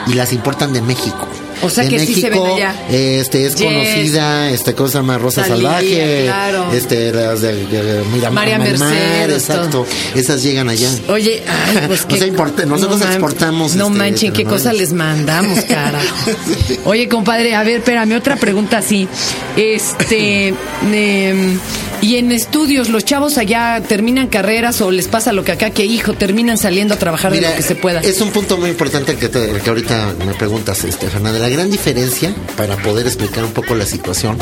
y 0.06 0.14
las 0.14 0.32
importan 0.32 0.72
de 0.72 0.82
México. 0.82 1.28
O 1.62 1.70
sea 1.70 1.84
de 1.84 1.90
que 1.90 1.98
sí 2.06 2.14
se 2.20 2.30
ven 2.30 2.40
México, 2.42 2.56
allá. 2.56 2.74
Este 2.90 3.46
es 3.46 3.54
Yes. 3.56 3.64
conocida, 3.64 4.50
este 4.50 4.74
cosa 4.74 5.02
más 5.02 5.20
Rosa 5.20 5.42
Talía, 5.42 5.56
Salvaje, 5.56 6.22
claro. 6.24 6.72
este 6.72 7.12
las 7.12 7.40
de, 7.40 7.66
de- 7.66 8.04
Mira- 8.12 8.30
María 8.30 8.58
Mar- 8.58 8.68
Mercedes, 8.68 9.42
exacto. 9.42 9.68
todo. 9.68 9.86
Esas 10.14 10.42
llegan 10.42 10.68
allá. 10.68 10.88
Oye, 11.08 11.42
ay, 11.48 11.84
pues 11.88 12.02
O 12.04 12.08
que. 12.08 12.18
sea, 12.18 12.26
importa- 12.26 12.64
nosotros 12.66 13.00
exportamos, 13.02 13.74
No 13.74 13.86
este, 13.86 13.98
manchen, 13.98 14.32
qué 14.32 14.44
cosa 14.44 14.72
les 14.72 14.92
mandamos, 14.92 15.60
carajo. 15.64 16.30
Oye, 16.84 17.08
compadre, 17.08 17.54
a 17.54 17.62
ver, 17.64 17.78
espérame, 17.78 18.12
otra 18.16 18.36
pregunta 18.36 18.78
así. 18.78 19.08
Este. 19.56 20.48
em, 20.92 21.58
y 22.00 22.14
en 22.14 22.30
estudios, 22.30 22.90
¿los 22.90 23.04
chavos 23.04 23.38
allá 23.38 23.82
terminan 23.86 24.28
carreras 24.28 24.80
o 24.82 24.92
les 24.92 25.08
pasa 25.08 25.32
lo 25.32 25.42
que 25.42 25.50
acá, 25.50 25.70
que 25.70 25.84
hijo, 25.84 26.12
terminan 26.14 26.56
saliendo 26.56 26.94
a 26.94 26.96
trabajar 26.96 27.32
de 27.32 27.38
Mira, 27.38 27.50
lo 27.50 27.56
que 27.56 27.62
se 27.64 27.74
pueda? 27.74 27.98
Es 28.00 28.20
un 28.20 28.30
punto 28.30 28.56
muy 28.56 28.70
importante 28.70 29.16
que, 29.16 29.28
te- 29.28 29.50
que 29.60 29.68
ahorita 29.68 30.14
me 30.24 30.32
preguntas, 30.34 30.84
este, 30.84 31.08
Fernanda. 31.08 31.40
Gran 31.48 31.70
diferencia, 31.70 32.34
para 32.58 32.76
poder 32.76 33.06
explicar 33.06 33.42
un 33.42 33.52
poco 33.52 33.74
la 33.74 33.86
situación, 33.86 34.36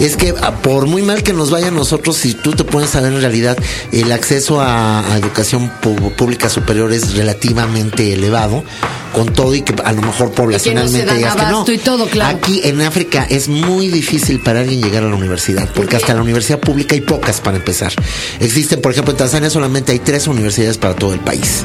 es 0.00 0.16
que 0.16 0.34
ah, 0.40 0.56
por 0.56 0.86
muy 0.86 1.02
mal 1.02 1.22
que 1.22 1.32
nos 1.32 1.50
vaya 1.50 1.68
a 1.68 1.70
nosotros, 1.70 2.16
si 2.16 2.34
tú 2.34 2.52
te 2.52 2.64
puedes 2.64 2.90
saber 2.90 3.12
en 3.12 3.20
realidad, 3.20 3.56
el 3.92 4.10
acceso 4.12 4.60
a, 4.60 5.12
a 5.12 5.18
educación 5.18 5.70
pública 6.16 6.48
superior 6.48 6.92
es 6.92 7.14
relativamente 7.14 8.12
elevado, 8.12 8.64
con 9.12 9.32
todo 9.32 9.54
y 9.54 9.62
que 9.62 9.74
a 9.82 9.92
lo 9.92 10.02
mejor 10.02 10.32
poblacionalmente 10.32 11.06
dan 11.06 11.16
digas 11.16 11.36
que 11.36 11.42
no. 11.42 11.64
y 11.70 11.78
todo, 11.78 12.06
claro. 12.06 12.36
Aquí 12.36 12.60
en 12.64 12.80
África 12.80 13.26
es 13.28 13.48
muy 13.48 13.88
difícil 13.88 14.40
para 14.40 14.60
alguien 14.60 14.82
llegar 14.82 15.02
a 15.04 15.08
la 15.08 15.16
universidad, 15.16 15.68
porque 15.74 15.96
hasta 15.96 16.14
la 16.14 16.22
universidad 16.22 16.60
pública 16.60 16.94
hay 16.94 17.00
pocas 17.00 17.40
para 17.40 17.56
empezar. 17.56 17.92
Existen, 18.40 18.80
por 18.80 18.92
ejemplo, 18.92 19.12
en 19.12 19.18
Tanzania 19.18 19.50
solamente 19.50 19.92
hay 19.92 19.98
tres 19.98 20.26
universidades 20.26 20.78
para 20.78 20.94
todo 20.94 21.12
el 21.12 21.20
país. 21.20 21.64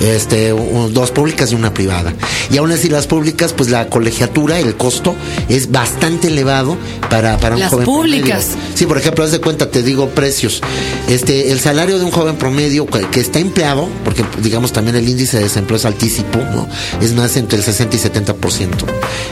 Este, 0.00 0.50
dos 0.50 1.10
públicas 1.10 1.52
y 1.52 1.54
una 1.54 1.72
privada. 1.72 2.12
Y 2.50 2.56
aún 2.56 2.72
así 2.72 2.88
las 2.88 3.06
públicas, 3.06 3.52
pues 3.52 3.70
la 3.70 3.88
colegiatura, 3.88 4.58
el 4.58 4.76
costo 4.76 5.14
es 5.48 5.70
bastante 5.70 6.28
elevado 6.28 6.76
para, 7.10 7.36
para 7.38 7.56
un 7.56 7.60
Las 7.60 7.70
joven 7.70 7.84
públicas. 7.84 8.46
promedio. 8.46 8.69
Sí, 8.80 8.86
por 8.86 8.96
ejemplo, 8.96 9.22
haz 9.22 9.30
de 9.30 9.42
cuenta, 9.42 9.70
te 9.70 9.82
digo 9.82 10.08
precios. 10.08 10.62
Este, 11.06 11.52
el 11.52 11.60
salario 11.60 11.98
de 11.98 12.04
un 12.06 12.10
joven 12.10 12.36
promedio 12.36 12.86
que, 12.86 13.20
está 13.20 13.38
empleado, 13.38 13.86
porque 14.06 14.24
digamos 14.42 14.72
también 14.72 14.96
el 14.96 15.06
índice 15.06 15.36
de 15.36 15.42
desempleo 15.42 15.76
es 15.76 15.84
altísimo, 15.84 16.42
¿no? 16.54 16.66
Es 17.02 17.12
más 17.12 17.36
entre 17.36 17.58
el 17.58 17.62
60 17.62 17.94
y 17.94 17.98
70%. 17.98 18.70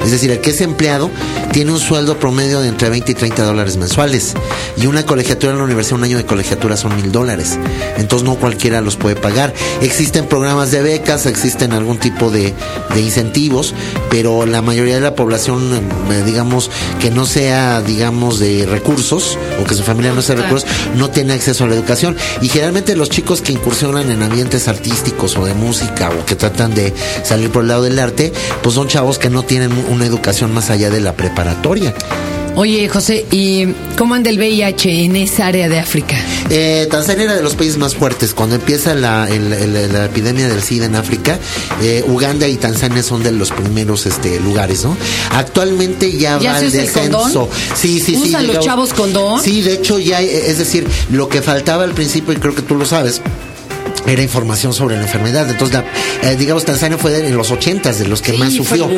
Es 0.04 0.10
decir, 0.10 0.30
el 0.32 0.42
que 0.42 0.50
es 0.50 0.60
empleado 0.60 1.10
tiene 1.50 1.72
un 1.72 1.80
sueldo 1.80 2.18
promedio 2.18 2.60
de 2.60 2.68
entre 2.68 2.90
20 2.90 3.10
y 3.10 3.14
30 3.14 3.42
dólares 3.42 3.78
mensuales. 3.78 4.34
Y 4.76 4.84
una 4.84 5.06
colegiatura 5.06 5.52
en 5.52 5.58
la 5.58 5.64
universidad, 5.64 5.96
un 5.96 6.04
año 6.04 6.18
de 6.18 6.26
colegiatura 6.26 6.76
son 6.76 6.94
mil 6.96 7.10
dólares. 7.10 7.58
Entonces 7.96 8.28
no 8.28 8.34
cualquiera 8.34 8.82
los 8.82 8.96
puede 8.96 9.16
pagar. 9.16 9.54
Existen 9.80 10.26
programas 10.26 10.72
de 10.72 10.82
becas, 10.82 11.24
existen 11.24 11.72
algún 11.72 11.96
tipo 11.96 12.30
de, 12.30 12.52
incentivos, 12.98 13.74
pero 14.10 14.44
la 14.44 14.60
mayoría 14.60 14.96
de 14.96 15.00
la 15.00 15.14
población, 15.14 15.72
eh, 16.10 16.22
digamos, 16.26 16.70
que 17.00 17.10
no 17.10 17.24
sea, 17.24 17.80
digamos, 17.80 18.38
de 18.38 18.66
recursos, 19.38 19.62
o 19.62 19.64
que 19.64 19.74
su 19.74 19.82
familia 19.82 20.12
no 20.12 20.22
sea 20.22 20.36
de 20.36 20.42
recursos, 20.42 20.68
no 20.94 21.10
tiene 21.10 21.32
acceso 21.32 21.64
a 21.64 21.66
la 21.66 21.74
educación. 21.74 22.16
Y 22.40 22.48
generalmente 22.48 22.96
los 22.96 23.10
chicos 23.10 23.40
que 23.40 23.52
incursionan 23.52 24.10
en 24.10 24.22
ambientes 24.22 24.68
artísticos 24.68 25.36
o 25.36 25.44
de 25.44 25.54
música, 25.54 26.10
o 26.10 26.24
que 26.24 26.36
tratan 26.36 26.74
de 26.74 26.94
salir 27.24 27.50
por 27.50 27.62
el 27.62 27.68
lado 27.68 27.82
del 27.82 27.98
arte, 27.98 28.32
pues 28.62 28.74
son 28.74 28.88
chavos 28.88 29.18
que 29.18 29.30
no 29.30 29.42
tienen 29.42 29.72
una 29.88 30.06
educación 30.06 30.52
más 30.52 30.70
allá 30.70 30.90
de 30.90 31.00
la 31.00 31.14
preparatoria. 31.14 31.94
Oye, 32.60 32.88
José, 32.88 33.24
¿y 33.30 33.66
cómo 33.96 34.16
anda 34.16 34.30
el 34.30 34.36
VIH 34.36 35.04
en 35.04 35.14
esa 35.14 35.46
área 35.46 35.68
de 35.68 35.78
África? 35.78 36.16
Eh, 36.50 36.88
Tanzania 36.90 37.22
era 37.26 37.34
de 37.36 37.42
los 37.42 37.54
países 37.54 37.76
más 37.78 37.94
fuertes. 37.94 38.34
Cuando 38.34 38.56
empieza 38.56 38.94
la, 38.96 39.28
el- 39.30 39.52
el- 39.52 39.92
la 39.92 40.06
epidemia 40.06 40.48
del 40.48 40.60
SIDA 40.60 40.86
en 40.86 40.96
África, 40.96 41.38
eh, 41.80 42.02
Uganda 42.08 42.48
y 42.48 42.56
Tanzania 42.56 43.04
son 43.04 43.22
de 43.22 43.30
los 43.30 43.52
primeros 43.52 44.06
este, 44.06 44.40
lugares, 44.40 44.82
¿no? 44.82 44.96
Actualmente 45.30 46.10
ya, 46.10 46.40
¿Ya 46.40 46.54
va 46.54 46.58
el 46.58 46.72
descenso. 46.72 47.48
Sí, 47.76 48.00
sí, 48.00 48.16
sí. 48.16 48.16
¿Usan 48.16 48.42
los 48.48 48.56
digamos- 48.56 48.64
chavos 48.66 48.92
condón? 48.92 49.40
Sí, 49.40 49.62
de 49.62 49.74
hecho 49.74 50.00
ya, 50.00 50.20
eh, 50.20 50.50
es 50.50 50.58
decir, 50.58 50.84
lo 51.12 51.28
que 51.28 51.42
faltaba 51.42 51.84
al 51.84 51.92
principio, 51.92 52.32
y 52.32 52.38
creo 52.38 52.56
que 52.56 52.62
tú 52.62 52.74
lo 52.74 52.86
sabes, 52.86 53.20
era 54.06 54.22
información 54.22 54.72
sobre 54.74 54.96
la 54.96 55.02
enfermedad. 55.02 55.48
Entonces, 55.50 55.78
la- 56.22 56.30
eh, 56.30 56.36
digamos, 56.36 56.64
Tanzania 56.64 56.98
fue 56.98 57.16
en 57.26 57.36
los 57.36 57.50
ochentas 57.50 57.98
de 57.98 58.06
los 58.08 58.22
que 58.22 58.32
Sí, 58.32 58.38
más 58.38 58.52
sufrió. 58.54 58.88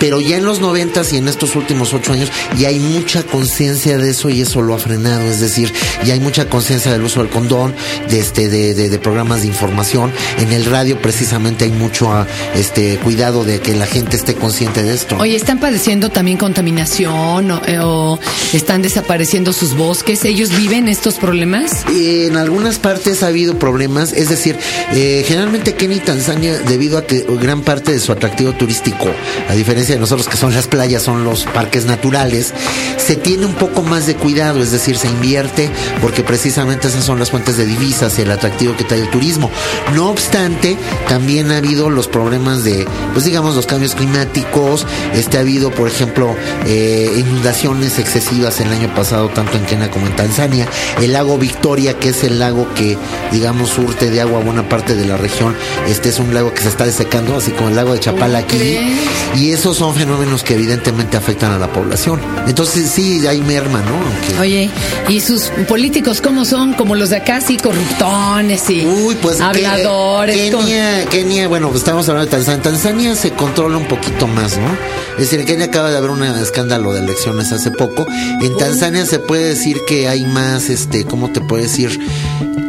Pero 0.00 0.20
ya 0.20 0.36
en 0.36 0.44
los 0.44 0.60
noventas 0.60 1.12
y 1.12 1.16
en 1.18 1.28
estos 1.28 1.56
últimos 1.56 1.92
ocho 1.94 2.12
años 2.12 2.30
ya 2.58 2.68
hay 2.68 2.78
mucha 2.78 3.22
conciencia 3.22 3.98
de 3.98 4.10
eso 4.10 4.28
y 4.30 4.40
eso 4.40 4.62
lo 4.62 4.74
ha 4.74 4.78
frenado. 4.78 5.22
Es 5.22 5.40
decir, 5.40 5.72
ya 6.04 6.14
hay 6.14 6.20
mucha 6.20 6.48
conciencia 6.48 6.92
del 6.92 7.02
uso 7.02 7.20
del 7.20 7.30
condón, 7.30 7.74
de 8.10 8.18
este, 8.20 8.48
de, 8.48 8.74
de- 8.74 8.88
de 8.90 8.98
programas 8.98 9.42
de 9.42 9.48
información. 9.48 10.12
En 10.38 10.52
el 10.52 10.64
radio 10.66 11.00
precisamente 11.00 11.64
hay 11.64 11.70
mucho 11.72 12.12
ah, 12.12 12.26
este 12.54 12.96
cuidado 12.98 13.44
de 13.44 13.60
que 13.60 13.74
la 13.74 13.86
gente 13.86 14.16
esté 14.16 14.34
consciente 14.34 14.82
de 14.82 14.94
esto. 14.94 15.16
Oye, 15.18 15.36
¿están 15.36 15.58
padeciendo 15.58 16.10
también 16.10 16.36
contaminación 16.38 17.50
o, 17.50 17.62
eh, 17.66 17.78
o 17.80 18.18
están 18.52 18.82
desapareciendo 18.82 19.52
sus 19.52 19.74
bosques? 19.74 20.24
¿Ellos 20.24 20.50
viven 20.56 20.88
estos 20.88 21.14
problemas? 21.14 21.84
En 21.88 22.36
algunas 22.36 22.78
partes 22.78 23.22
ha 23.22 23.28
habido 23.28 23.58
problemas, 23.58 24.12
es 24.12 24.28
decir, 24.28 24.43
eh, 24.46 25.24
generalmente 25.26 25.74
Kenia 25.74 25.96
y 25.96 26.00
Tanzania, 26.00 26.58
debido 26.58 26.98
a 26.98 27.06
que 27.06 27.24
gran 27.40 27.62
parte 27.62 27.92
de 27.92 28.00
su 28.00 28.12
atractivo 28.12 28.52
turístico, 28.52 29.10
a 29.48 29.54
diferencia 29.54 29.94
de 29.94 30.00
nosotros 30.00 30.28
que 30.28 30.36
son 30.36 30.54
las 30.54 30.66
playas, 30.66 31.02
son 31.02 31.24
los 31.24 31.44
parques 31.44 31.84
naturales, 31.86 32.52
se 32.96 33.16
tiene 33.16 33.46
un 33.46 33.54
poco 33.54 33.82
más 33.82 34.06
de 34.06 34.14
cuidado, 34.14 34.62
es 34.62 34.70
decir, 34.70 34.96
se 34.96 35.08
invierte 35.08 35.70
porque 36.00 36.22
precisamente 36.22 36.88
esas 36.88 37.04
son 37.04 37.18
las 37.18 37.30
fuentes 37.30 37.56
de 37.56 37.66
divisas, 37.66 38.18
el 38.18 38.30
atractivo 38.30 38.76
que 38.76 38.84
trae 38.84 39.00
el 39.00 39.10
turismo. 39.10 39.50
No 39.94 40.10
obstante, 40.10 40.76
también 41.08 41.50
ha 41.50 41.58
habido 41.58 41.90
los 41.90 42.08
problemas 42.08 42.64
de, 42.64 42.86
pues 43.12 43.24
digamos, 43.24 43.54
los 43.54 43.66
cambios 43.66 43.94
climáticos, 43.94 44.86
este 45.14 45.38
ha 45.38 45.40
habido, 45.40 45.70
por 45.70 45.88
ejemplo, 45.88 46.34
eh, 46.66 47.12
inundaciones 47.16 47.98
excesivas 47.98 48.60
el 48.60 48.72
año 48.72 48.94
pasado, 48.94 49.28
tanto 49.28 49.56
en 49.56 49.64
Kenia 49.64 49.90
como 49.90 50.06
en 50.06 50.16
Tanzania. 50.16 50.66
El 51.00 51.12
lago 51.12 51.38
Victoria, 51.38 51.98
que 51.98 52.10
es 52.10 52.24
el 52.24 52.38
lago 52.38 52.66
que, 52.74 52.96
digamos, 53.32 53.70
surte 53.70 54.10
de 54.10 54.20
agua 54.20 54.33
a 54.36 54.40
buena 54.40 54.68
parte 54.68 54.94
de 54.94 55.04
la 55.04 55.16
región, 55.16 55.54
este 55.88 56.08
es 56.08 56.18
un 56.18 56.32
lago 56.34 56.52
que 56.54 56.62
se 56.62 56.68
está 56.68 56.84
desecando, 56.84 57.36
así 57.36 57.50
como 57.52 57.68
el 57.68 57.76
lago 57.76 57.92
de 57.92 58.00
Chapala 58.00 58.40
¿Cómo 58.42 58.48
aquí. 58.48 58.56
crees? 58.58 58.98
Y 59.36 59.52
esos 59.52 59.76
son 59.76 59.94
fenómenos 59.94 60.42
que 60.42 60.54
evidentemente 60.54 61.16
afectan 61.16 61.52
a 61.52 61.58
la 61.58 61.72
población. 61.72 62.20
Entonces 62.46 62.90
sí, 62.90 63.26
hay 63.26 63.40
merma, 63.40 63.80
¿no? 63.82 63.94
Aunque- 63.96 64.40
Oye, 64.40 64.70
¿y 65.08 65.20
sus 65.20 65.44
políticos 65.68 66.20
cómo 66.20 66.44
son? 66.44 66.74
Como 66.74 66.94
los 66.94 67.10
de 67.10 67.16
acá, 67.16 67.40
sí, 67.40 67.56
corruptones 67.56 68.68
y 68.70 68.84
Uy, 68.86 69.16
pues 69.20 69.40
habladores. 69.40 70.52
Con- 70.52 70.64
Kenia, 70.66 71.04
Kenia, 71.06 71.48
bueno, 71.48 71.68
pues 71.68 71.80
estamos 71.80 72.08
hablando 72.08 72.26
de 72.30 72.30
Tanzania. 72.36 72.62
Tanzania 72.62 73.14
se 73.16 73.30
controla 73.32 73.76
un 73.78 73.86
poquito 73.86 74.26
más, 74.26 74.56
¿no? 74.58 74.68
Es 75.14 75.20
decir, 75.30 75.40
en 75.40 75.46
Kenia 75.46 75.66
acaba 75.66 75.90
de 75.90 75.96
haber 75.96 76.10
un 76.10 76.22
escándalo 76.24 76.92
de 76.92 77.00
elecciones 77.00 77.52
hace 77.52 77.70
poco. 77.70 78.06
En 78.40 78.56
Tanzania 78.56 79.06
se 79.06 79.18
puede 79.18 79.48
decir 79.50 79.80
que 79.86 80.08
hay 80.08 80.24
más, 80.24 80.70
este, 80.70 81.04
¿cómo 81.04 81.30
te 81.30 81.40
puedo 81.40 81.62
decir? 81.62 81.98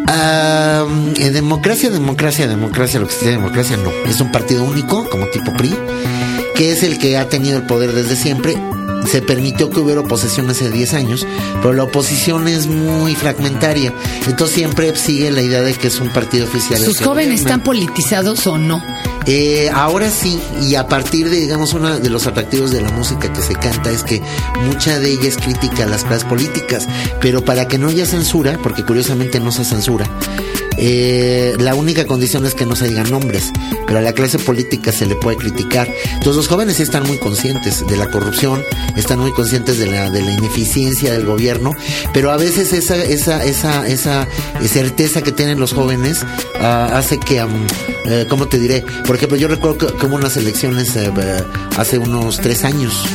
En 0.08 1.34
democracia, 1.34 1.90
democracia, 1.90 2.48
democracia, 2.48 3.00
lo 3.00 3.08
que 3.08 3.14
se 3.14 3.32
democracia 3.32 3.78
no. 3.78 3.92
Es 4.08 4.22
un 4.22 4.32
partido 4.32 4.64
único, 4.64 5.10
como 5.10 5.28
tipo 5.28 5.52
PRI, 5.54 5.76
que 6.56 6.72
es 6.72 6.84
el 6.84 6.98
que 6.98 7.18
ha 7.18 7.28
tenido 7.30 7.58
el 7.58 7.64
poder 7.64 7.94
desde 7.94 8.16
siempre. 8.16 8.56
Se 9.10 9.22
permitió 9.22 9.70
que 9.70 9.80
hubiera 9.80 10.02
oposición 10.02 10.50
hace 10.50 10.72
10 10.72 10.94
años, 10.96 11.28
pero 11.62 11.74
la 11.74 11.84
oposición 11.84 12.48
es 12.48 12.66
muy 12.68 13.14
fragmentaria. 13.16 13.94
Entonces 14.28 14.56
siempre 14.56 14.96
sigue 14.96 15.30
la 15.30 15.42
idea 15.42 15.62
de 15.62 15.74
que 15.74 15.88
es 15.88 16.00
un 16.00 16.10
partido 16.10 16.46
oficial. 16.46 16.80
¿Sus 16.80 17.02
jóvenes 17.02 17.42
están 17.42 17.62
politizados 17.62 18.48
o 18.48 18.58
no? 18.58 18.84
Eh, 19.28 19.72
ahora 19.74 20.10
sí, 20.12 20.40
y 20.62 20.76
a 20.76 20.88
partir 20.88 21.30
de, 21.30 21.38
digamos, 21.38 21.74
uno 21.74 21.98
de 21.98 22.10
los 22.10 22.28
atractivos 22.28 22.72
de 22.72 22.82
la 22.82 22.92
música 22.92 23.34
que 23.34 23.42
se 23.42 23.56
canta 23.56 23.90
es 23.90 24.04
que 24.04 24.22
mucha 24.66 25.00
de 25.00 25.12
ella 25.12 25.28
es 25.28 25.38
crítica 25.38 25.84
a 25.84 25.88
las 25.88 26.04
clases 26.04 26.26
políticas, 26.26 26.88
pero 27.22 27.44
para 27.44 27.68
que 27.68 27.80
no 27.80 27.88
haya 27.88 28.06
censura, 28.06 28.60
porque 28.62 28.84
curiosamente 28.86 29.40
no 29.40 29.52
se 29.52 29.66
censura, 29.66 30.08
eh, 30.78 31.56
la 31.60 31.76
única 31.76 32.06
condición 32.06 32.46
es 32.46 32.54
que 32.54 32.66
no 32.66 32.76
se 32.76 32.88
digan 32.88 33.10
nombres, 33.10 33.52
pero 33.86 34.00
a 34.00 34.02
la 34.02 34.14
clase 34.14 34.40
política 34.40 34.92
se 34.92 35.06
le 35.06 35.16
puede 35.16 35.38
criticar. 35.38 35.88
Entonces 36.06 36.36
los 36.36 36.48
jóvenes 36.48 36.80
están 36.80 37.04
muy 37.08 37.18
conscientes 37.18 37.86
de 37.88 37.98
la 37.98 38.10
corrupción, 38.10 38.64
están 38.96 39.20
muy 39.20 39.32
conscientes 39.32 39.78
de 39.78 39.88
la, 39.88 40.10
de 40.10 40.22
la 40.22 40.32
ineficiencia 40.32 41.14
del 41.14 41.26
gobierno, 41.26 41.72
pero 42.14 42.32
a 42.32 42.38
veces 42.38 42.74
esa, 42.74 42.96
esa, 42.98 43.44
esa, 43.44 43.88
esa 43.88 44.28
certeza 44.68 45.22
que 45.22 45.32
tienen 45.32 45.60
los 45.60 45.74
jóvenes 45.74 46.26
ah, 46.60 46.90
hace 46.94 47.20
que, 47.20 47.40
am, 47.40 47.52
eh, 48.06 48.26
¿cómo 48.30 48.48
te 48.48 48.60
diré? 48.60 48.84
Por 49.06 49.16
ejemplo, 49.16 49.38
yo 49.38 49.48
recuerdo 49.48 49.78
que, 49.78 49.88
que 49.98 50.06
hubo 50.06 50.16
unas 50.16 50.38
elecciones 50.38 50.96
eh, 50.96 51.12
eh, 51.18 51.44
hace 51.78 51.98
unos 51.98 52.38
tres 52.38 52.64
años 52.64 53.06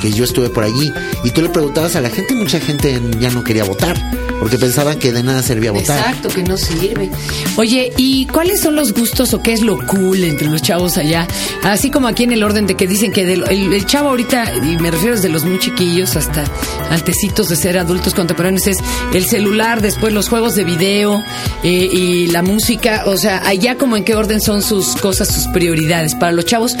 que 0.00 0.10
yo 0.12 0.24
estuve 0.24 0.48
por 0.50 0.64
allí 0.64 0.92
y 1.24 1.30
tú 1.30 1.42
le 1.42 1.48
preguntabas 1.48 1.96
a 1.96 2.00
la 2.00 2.10
gente, 2.10 2.34
mucha 2.34 2.60
gente 2.60 3.00
ya 3.18 3.30
no 3.30 3.42
quería 3.44 3.64
votar 3.64 3.96
porque 4.38 4.58
pensaban 4.58 4.98
que 4.98 5.12
de 5.12 5.22
nada 5.22 5.42
servía 5.42 5.72
votar. 5.72 5.98
Exacto, 5.98 6.28
que 6.28 6.42
no 6.42 6.58
sirve. 6.58 7.10
Oye, 7.56 7.90
¿y 7.96 8.26
cuáles 8.26 8.60
son 8.60 8.76
los 8.76 8.92
gustos 8.92 9.32
o 9.32 9.42
qué 9.42 9.54
es 9.54 9.62
lo 9.62 9.78
cool 9.86 10.22
entre 10.24 10.46
los 10.48 10.60
chavos 10.60 10.98
allá? 10.98 11.26
Así 11.62 11.90
como 11.90 12.06
aquí 12.06 12.24
en 12.24 12.32
el 12.32 12.42
orden 12.42 12.66
de 12.66 12.74
que 12.76 12.86
dicen 12.86 13.12
que 13.12 13.24
del- 13.24 13.44
el, 13.48 13.72
el 13.72 13.86
chavo 13.86 14.10
ahorita, 14.10 14.52
y 14.56 14.76
me 14.76 14.90
refiero 14.90 15.14
desde 15.16 15.30
los 15.30 15.44
muy 15.44 15.58
chiquillos 15.58 16.16
hasta 16.16 16.44
antecitos 16.90 17.48
de 17.48 17.56
ser 17.56 17.78
adultos 17.78 18.12
contemporáneos, 18.14 18.66
es 18.66 18.76
el 19.14 19.24
celular, 19.26 19.80
después 19.80 20.12
los 20.12 20.28
juegos 20.28 20.54
de 20.54 20.64
video 20.64 21.22
eh, 21.64 21.88
y 21.90 22.26
la 22.26 22.42
música. 22.42 23.04
O 23.06 23.16
sea, 23.16 23.40
allá 23.46 23.76
como 23.78 23.96
en 23.96 24.04
qué 24.04 24.14
orden 24.16 24.42
son 24.42 24.62
sus 24.62 24.96
cosas, 24.96 25.28
sus 25.34 25.46
prioridades. 25.48 26.14
Para 26.14 26.32
los 26.32 26.44
chavos, 26.44 26.76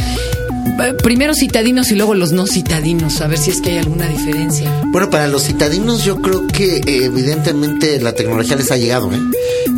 primero 1.02 1.34
citadinos 1.34 1.90
y 1.90 1.94
luego 1.94 2.14
los 2.14 2.32
no 2.32 2.46
citadinos, 2.46 3.20
a 3.20 3.26
ver 3.26 3.38
si 3.38 3.50
es 3.50 3.60
que 3.60 3.70
hay 3.70 3.78
alguna 3.78 4.08
diferencia. 4.08 4.70
Bueno, 4.86 5.10
para 5.10 5.28
los 5.28 5.44
citadinos 5.44 6.04
yo 6.04 6.16
creo 6.16 6.46
que 6.46 6.76
eh, 6.76 7.04
evidentemente 7.04 8.00
la 8.00 8.12
tecnología 8.12 8.56
les 8.56 8.70
ha 8.70 8.76
llegado, 8.76 9.12
¿eh? 9.12 9.20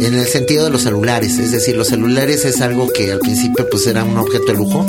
En 0.00 0.14
el 0.14 0.26
sentido 0.26 0.64
de 0.64 0.71
los 0.71 0.83
celulares, 0.83 1.38
es 1.38 1.50
decir, 1.50 1.76
los 1.76 1.88
celulares 1.88 2.45
es 2.45 2.61
algo 2.61 2.88
que 2.88 3.11
al 3.11 3.18
principio 3.18 3.68
pues 3.68 3.87
era 3.87 4.04
un 4.04 4.16
objeto 4.16 4.47
de 4.47 4.54
lujo, 4.54 4.87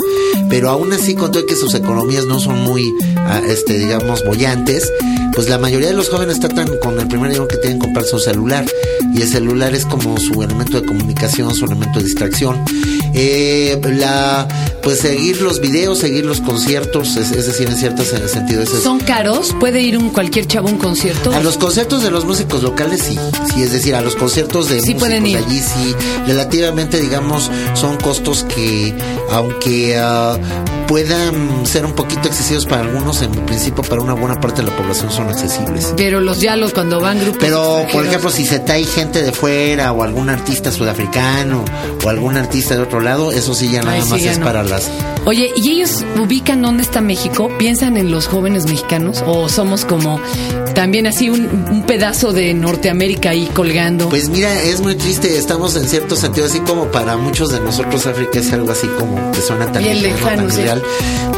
pero 0.48 0.68
aún 0.70 0.92
así 0.92 1.14
con 1.14 1.32
todo 1.32 1.46
que 1.46 1.56
sus 1.56 1.74
economías 1.74 2.26
no 2.26 2.38
son 2.38 2.60
muy, 2.60 2.92
ah, 3.16 3.40
este, 3.48 3.78
digamos, 3.78 4.24
bollantes, 4.24 4.90
pues 5.34 5.48
la 5.48 5.58
mayoría 5.58 5.88
de 5.88 5.94
los 5.94 6.10
jóvenes 6.10 6.38
tratan 6.38 6.68
con 6.78 6.98
el 7.00 7.08
primer 7.08 7.30
dinero 7.30 7.48
que 7.48 7.56
tienen 7.56 7.78
comprar 7.78 8.04
su 8.04 8.18
celular 8.18 8.64
y 9.14 9.22
el 9.22 9.28
celular 9.28 9.74
es 9.74 9.84
como 9.84 10.16
su 10.18 10.42
elemento 10.42 10.80
de 10.80 10.86
comunicación, 10.86 11.54
su 11.54 11.64
elemento 11.64 11.98
de 11.98 12.04
distracción. 12.04 12.62
Eh, 13.14 13.80
la, 13.96 14.46
pues 14.82 15.00
seguir 15.00 15.40
los 15.42 15.60
videos, 15.60 15.98
seguir 15.98 16.24
los 16.24 16.40
conciertos, 16.40 17.16
es, 17.16 17.32
es 17.32 17.46
decir, 17.46 17.68
en 17.68 17.76
cierto 17.76 18.04
se- 18.04 18.28
sentido 18.28 18.62
es 18.62 18.70
¿Son 18.70 19.00
caros? 19.00 19.54
¿Puede 19.58 19.80
ir 19.82 19.98
un 19.98 20.10
cualquier 20.10 20.46
chavo 20.46 20.68
a 20.68 20.70
un 20.70 20.78
concierto? 20.78 21.32
a 21.32 21.40
los 21.40 21.58
conciertos 21.58 22.02
de 22.02 22.10
los 22.10 22.24
músicos 22.24 22.62
locales 22.62 23.02
sí, 23.02 23.18
sí, 23.54 23.62
es 23.62 23.72
decir, 23.72 23.94
a 23.94 24.00
los 24.00 24.14
conciertos 24.16 24.68
de 24.68 24.76
Sí 24.80 24.94
músicos 24.94 25.00
pueden 25.00 25.26
ir. 25.26 25.36
allí 25.38 25.58
sí, 25.60 25.94
relativamente 26.26 27.00
digamos 27.00 27.50
son 27.74 27.96
costos 27.96 28.44
que 28.44 28.94
aunque 29.30 29.98
ah, 29.98 30.38
puedan 30.90 31.64
ser 31.68 31.86
un 31.86 31.92
poquito 31.92 32.26
excesivos 32.26 32.66
para 32.66 32.82
algunos, 32.82 33.22
en 33.22 33.30
principio 33.30 33.80
para 33.84 34.02
una 34.02 34.12
buena 34.14 34.40
parte 34.40 34.62
de 34.62 34.70
la 34.70 34.76
población 34.76 35.12
son 35.12 35.28
accesibles. 35.28 35.94
Pero 35.96 36.20
los 36.20 36.40
yalos 36.40 36.72
cuando 36.72 36.98
van 36.98 37.20
grupos 37.20 37.38
Pero, 37.38 37.86
por 37.92 38.04
ejemplo, 38.04 38.28
si 38.28 38.44
se 38.44 38.58
trae 38.58 38.82
gente 38.82 39.22
de 39.22 39.30
fuera 39.30 39.92
o 39.92 40.02
algún 40.02 40.28
artista 40.30 40.72
sudafricano 40.72 41.64
o 42.04 42.08
algún 42.08 42.36
artista 42.36 42.74
de 42.74 42.82
otro 42.82 42.98
lado, 42.98 43.30
eso 43.30 43.54
sí 43.54 43.70
ya 43.70 43.82
nada 43.82 43.98
Ay, 43.98 44.02
sí, 44.02 44.10
más 44.10 44.20
ya 44.20 44.32
es 44.32 44.38
no. 44.40 44.44
para 44.44 44.64
las... 44.64 44.90
Oye, 45.26 45.52
¿y 45.54 45.70
ellos 45.70 46.04
ubican 46.18 46.60
dónde 46.60 46.82
está 46.82 47.00
México? 47.00 47.52
¿Piensan 47.56 47.96
en 47.96 48.10
los 48.10 48.26
jóvenes 48.26 48.64
mexicanos? 48.64 49.22
¿O 49.28 49.48
somos 49.48 49.84
como 49.84 50.18
también 50.74 51.06
así 51.06 51.30
un, 51.30 51.44
un 51.70 51.82
pedazo 51.84 52.32
de 52.32 52.52
Norteamérica 52.54 53.30
ahí 53.30 53.48
colgando? 53.54 54.08
Pues 54.08 54.28
mira, 54.28 54.60
es 54.62 54.80
muy 54.80 54.96
triste, 54.96 55.36
estamos 55.36 55.76
en 55.76 55.86
cierto 55.88 56.16
sentido 56.16 56.46
así 56.46 56.58
como 56.60 56.86
para 56.86 57.16
muchos 57.16 57.50
de 57.50 57.60
nosotros 57.60 58.06
África 58.06 58.40
es 58.40 58.52
algo 58.52 58.72
así 58.72 58.88
como 58.98 59.30
que 59.30 59.40
suena 59.42 59.70
tan 59.70 59.82
Bien 59.82 60.02
lejano, 60.02 60.48
lejano, 60.48 60.48
tan 60.48 60.50
sí. 60.50 60.62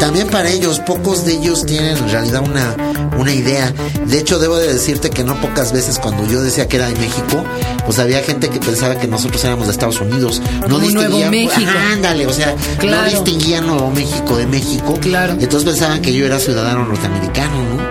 También 0.01 0.29
para 0.29 0.49
ellos, 0.51 0.81
pocos 0.81 1.25
de 1.25 1.35
ellos 1.35 1.65
tienen 1.65 1.97
en 1.97 2.09
realidad 2.11 2.43
una, 2.45 2.75
una 3.19 3.33
idea. 3.33 3.73
De 4.07 4.19
hecho, 4.19 4.39
debo 4.39 4.57
de 4.57 4.73
decirte 4.73 5.11
que 5.11 5.23
no 5.25 5.41
pocas 5.41 5.73
veces 5.73 5.99
cuando 5.99 6.27
yo 6.27 6.43
decía 6.43 6.67
que 6.69 6.77
era 6.77 6.89
de 6.89 6.97
México, 6.99 7.45
pues 7.87 7.99
había 7.99 8.23
gente 8.23 8.49
que 8.49 8.59
pensaba 8.59 8.99
que 8.99 9.07
nosotros 9.07 9.43
éramos 9.45 9.67
de 9.67 9.73
Estados 9.73 10.01
Unidos. 10.01 10.41
No 10.63 10.77
Como 10.77 10.91
Nuevo 10.91 11.17
distinguían- 11.19 11.31
México. 11.31 11.71
Ajá, 11.71 11.93
ándale, 11.93 12.27
o 12.27 12.33
sea, 12.33 12.55
Claro. 12.79 13.03
no 13.03 13.11
distinguían 13.11 13.67
Nuevo 13.67 13.91
México 13.91 14.37
de 14.37 14.47
México. 14.47 14.99
Claro. 15.01 15.35
Entonces 15.39 15.65
pensaban 15.65 16.03
que 16.03 16.13
yo 16.13 16.27
era 16.27 16.39
ciudadano 16.41 16.85
norteamericano, 16.87 17.55
¿no? 17.63 17.83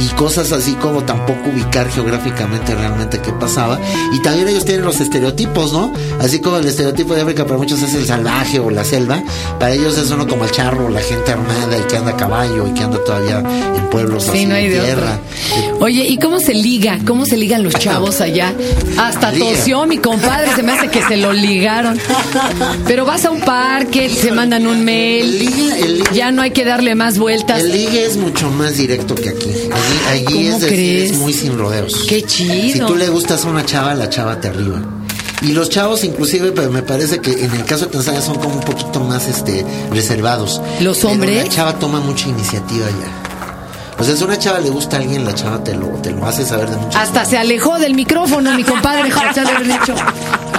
Y 0.00 0.08
cosas 0.14 0.52
así 0.52 0.74
como 0.74 1.02
tampoco 1.02 1.50
ubicar 1.50 1.90
geográficamente 1.90 2.74
realmente 2.74 3.20
qué 3.20 3.32
pasaba. 3.32 3.78
Y 4.12 4.20
también 4.22 4.48
ellos 4.48 4.64
tienen 4.64 4.84
los 4.84 5.00
estereotipos, 5.00 5.72
¿no? 5.72 5.92
Así 6.20 6.40
como 6.40 6.58
el 6.58 6.66
estereotipo 6.66 7.14
de 7.14 7.22
África 7.22 7.44
para 7.44 7.58
muchos 7.58 7.82
es 7.82 7.94
el 7.94 8.06
salvaje 8.06 8.60
o 8.60 8.70
la 8.70 8.84
selva, 8.84 9.22
para 9.58 9.72
ellos 9.72 9.98
es 9.98 10.10
uno 10.10 10.26
como 10.26 10.44
el 10.44 10.50
charro, 10.50 10.88
la 10.88 11.00
gente 11.00 11.32
armada 11.32 11.78
y 11.78 11.82
que 11.82 11.96
anda 11.96 12.12
a 12.12 12.16
caballo 12.16 12.66
y 12.66 12.74
que 12.74 12.82
anda 12.82 13.02
todavía 13.04 13.38
en 13.38 13.90
pueblos 13.90 14.28
así 14.28 14.38
Sí, 14.38 14.46
no 14.46 14.54
hay 14.54 14.68
de 14.68 14.80
tierra. 14.80 15.18
Oye, 15.80 16.04
¿y 16.08 16.18
cómo 16.18 16.40
se 16.40 16.54
liga? 16.54 16.98
¿Cómo 17.06 17.24
se 17.24 17.36
ligan 17.36 17.62
los 17.62 17.72
chavos 17.74 18.20
allá? 18.20 18.52
Hasta 18.98 19.30
Liga. 19.30 19.46
tosió 19.54 19.86
mi 19.86 19.98
compadre, 19.98 20.52
se 20.56 20.62
me 20.64 20.72
hace 20.72 20.88
que 20.88 21.00
se 21.02 21.16
lo 21.16 21.32
ligaron. 21.32 21.96
Pero 22.86 23.04
vas 23.06 23.24
a 23.24 23.30
un 23.30 23.40
parque, 23.40 24.08
se 24.10 24.32
mandan 24.32 24.66
un 24.66 24.78
El 24.78 24.84
mail, 24.84 25.38
ligue, 25.38 25.78
el 25.80 25.98
ligue- 25.98 26.10
ya 26.14 26.32
no 26.32 26.42
hay 26.42 26.50
que 26.50 26.64
darle 26.64 26.94
más 26.96 27.16
vueltas. 27.18 27.60
el 27.60 27.70
ligue 27.72 28.04
es 28.04 28.16
mucho 28.16 28.50
más 28.50 28.76
directo 28.76 29.14
que 29.14 29.28
aquí. 29.28 29.50
Allí, 29.50 30.00
allí 30.10 30.24
¿Cómo 30.24 30.38
es, 30.56 30.60
decir, 30.60 30.76
crees? 30.76 31.10
es 31.12 31.16
muy 31.18 31.32
sin 31.32 31.56
rodeos. 31.56 32.04
Qué 32.08 32.22
chido. 32.22 32.72
Si 32.72 32.92
tú 32.92 32.96
le 32.96 33.08
gustas 33.08 33.44
a 33.44 33.48
una 33.48 33.64
chava, 33.64 33.94
la 33.94 34.08
chava 34.10 34.40
te 34.40 34.48
arriba. 34.48 34.82
Y 35.42 35.52
los 35.52 35.70
chavos, 35.70 36.02
inclusive, 36.02 36.50
pues, 36.50 36.68
me 36.70 36.82
parece 36.82 37.20
que 37.20 37.30
en 37.44 37.52
el 37.54 37.64
caso 37.64 37.84
de 37.86 37.92
Tanzania 37.92 38.20
son 38.20 38.34
como 38.38 38.54
un 38.56 38.62
poquito 38.62 38.98
más 39.00 39.28
este 39.28 39.64
reservados. 39.92 40.60
¿Los 40.80 40.98
Pero 40.98 41.10
hombres? 41.12 41.44
La 41.44 41.48
chava 41.48 41.78
toma 41.78 42.00
mucha 42.00 42.28
iniciativa 42.28 42.86
ya. 42.86 43.27
O 43.98 44.04
sea, 44.04 44.14
si 44.14 44.22
a 44.22 44.26
una 44.26 44.38
chava 44.38 44.60
le 44.60 44.70
gusta 44.70 44.96
a 44.96 45.00
alguien, 45.00 45.24
la 45.24 45.34
chava 45.34 45.62
te 45.64 45.74
lo, 45.74 45.88
te 46.00 46.10
lo 46.12 46.24
hace 46.24 46.44
saber 46.44 46.70
de 46.70 46.76
muchas 46.76 47.02
Hasta 47.02 47.24
se 47.24 47.36
alejó 47.36 47.78
del 47.80 47.94
micrófono, 47.94 48.54
mi 48.54 48.62
compadre 48.62 49.10
José 49.10 49.42
de 49.42 49.50
haber 49.50 49.66
dicho. 49.66 49.94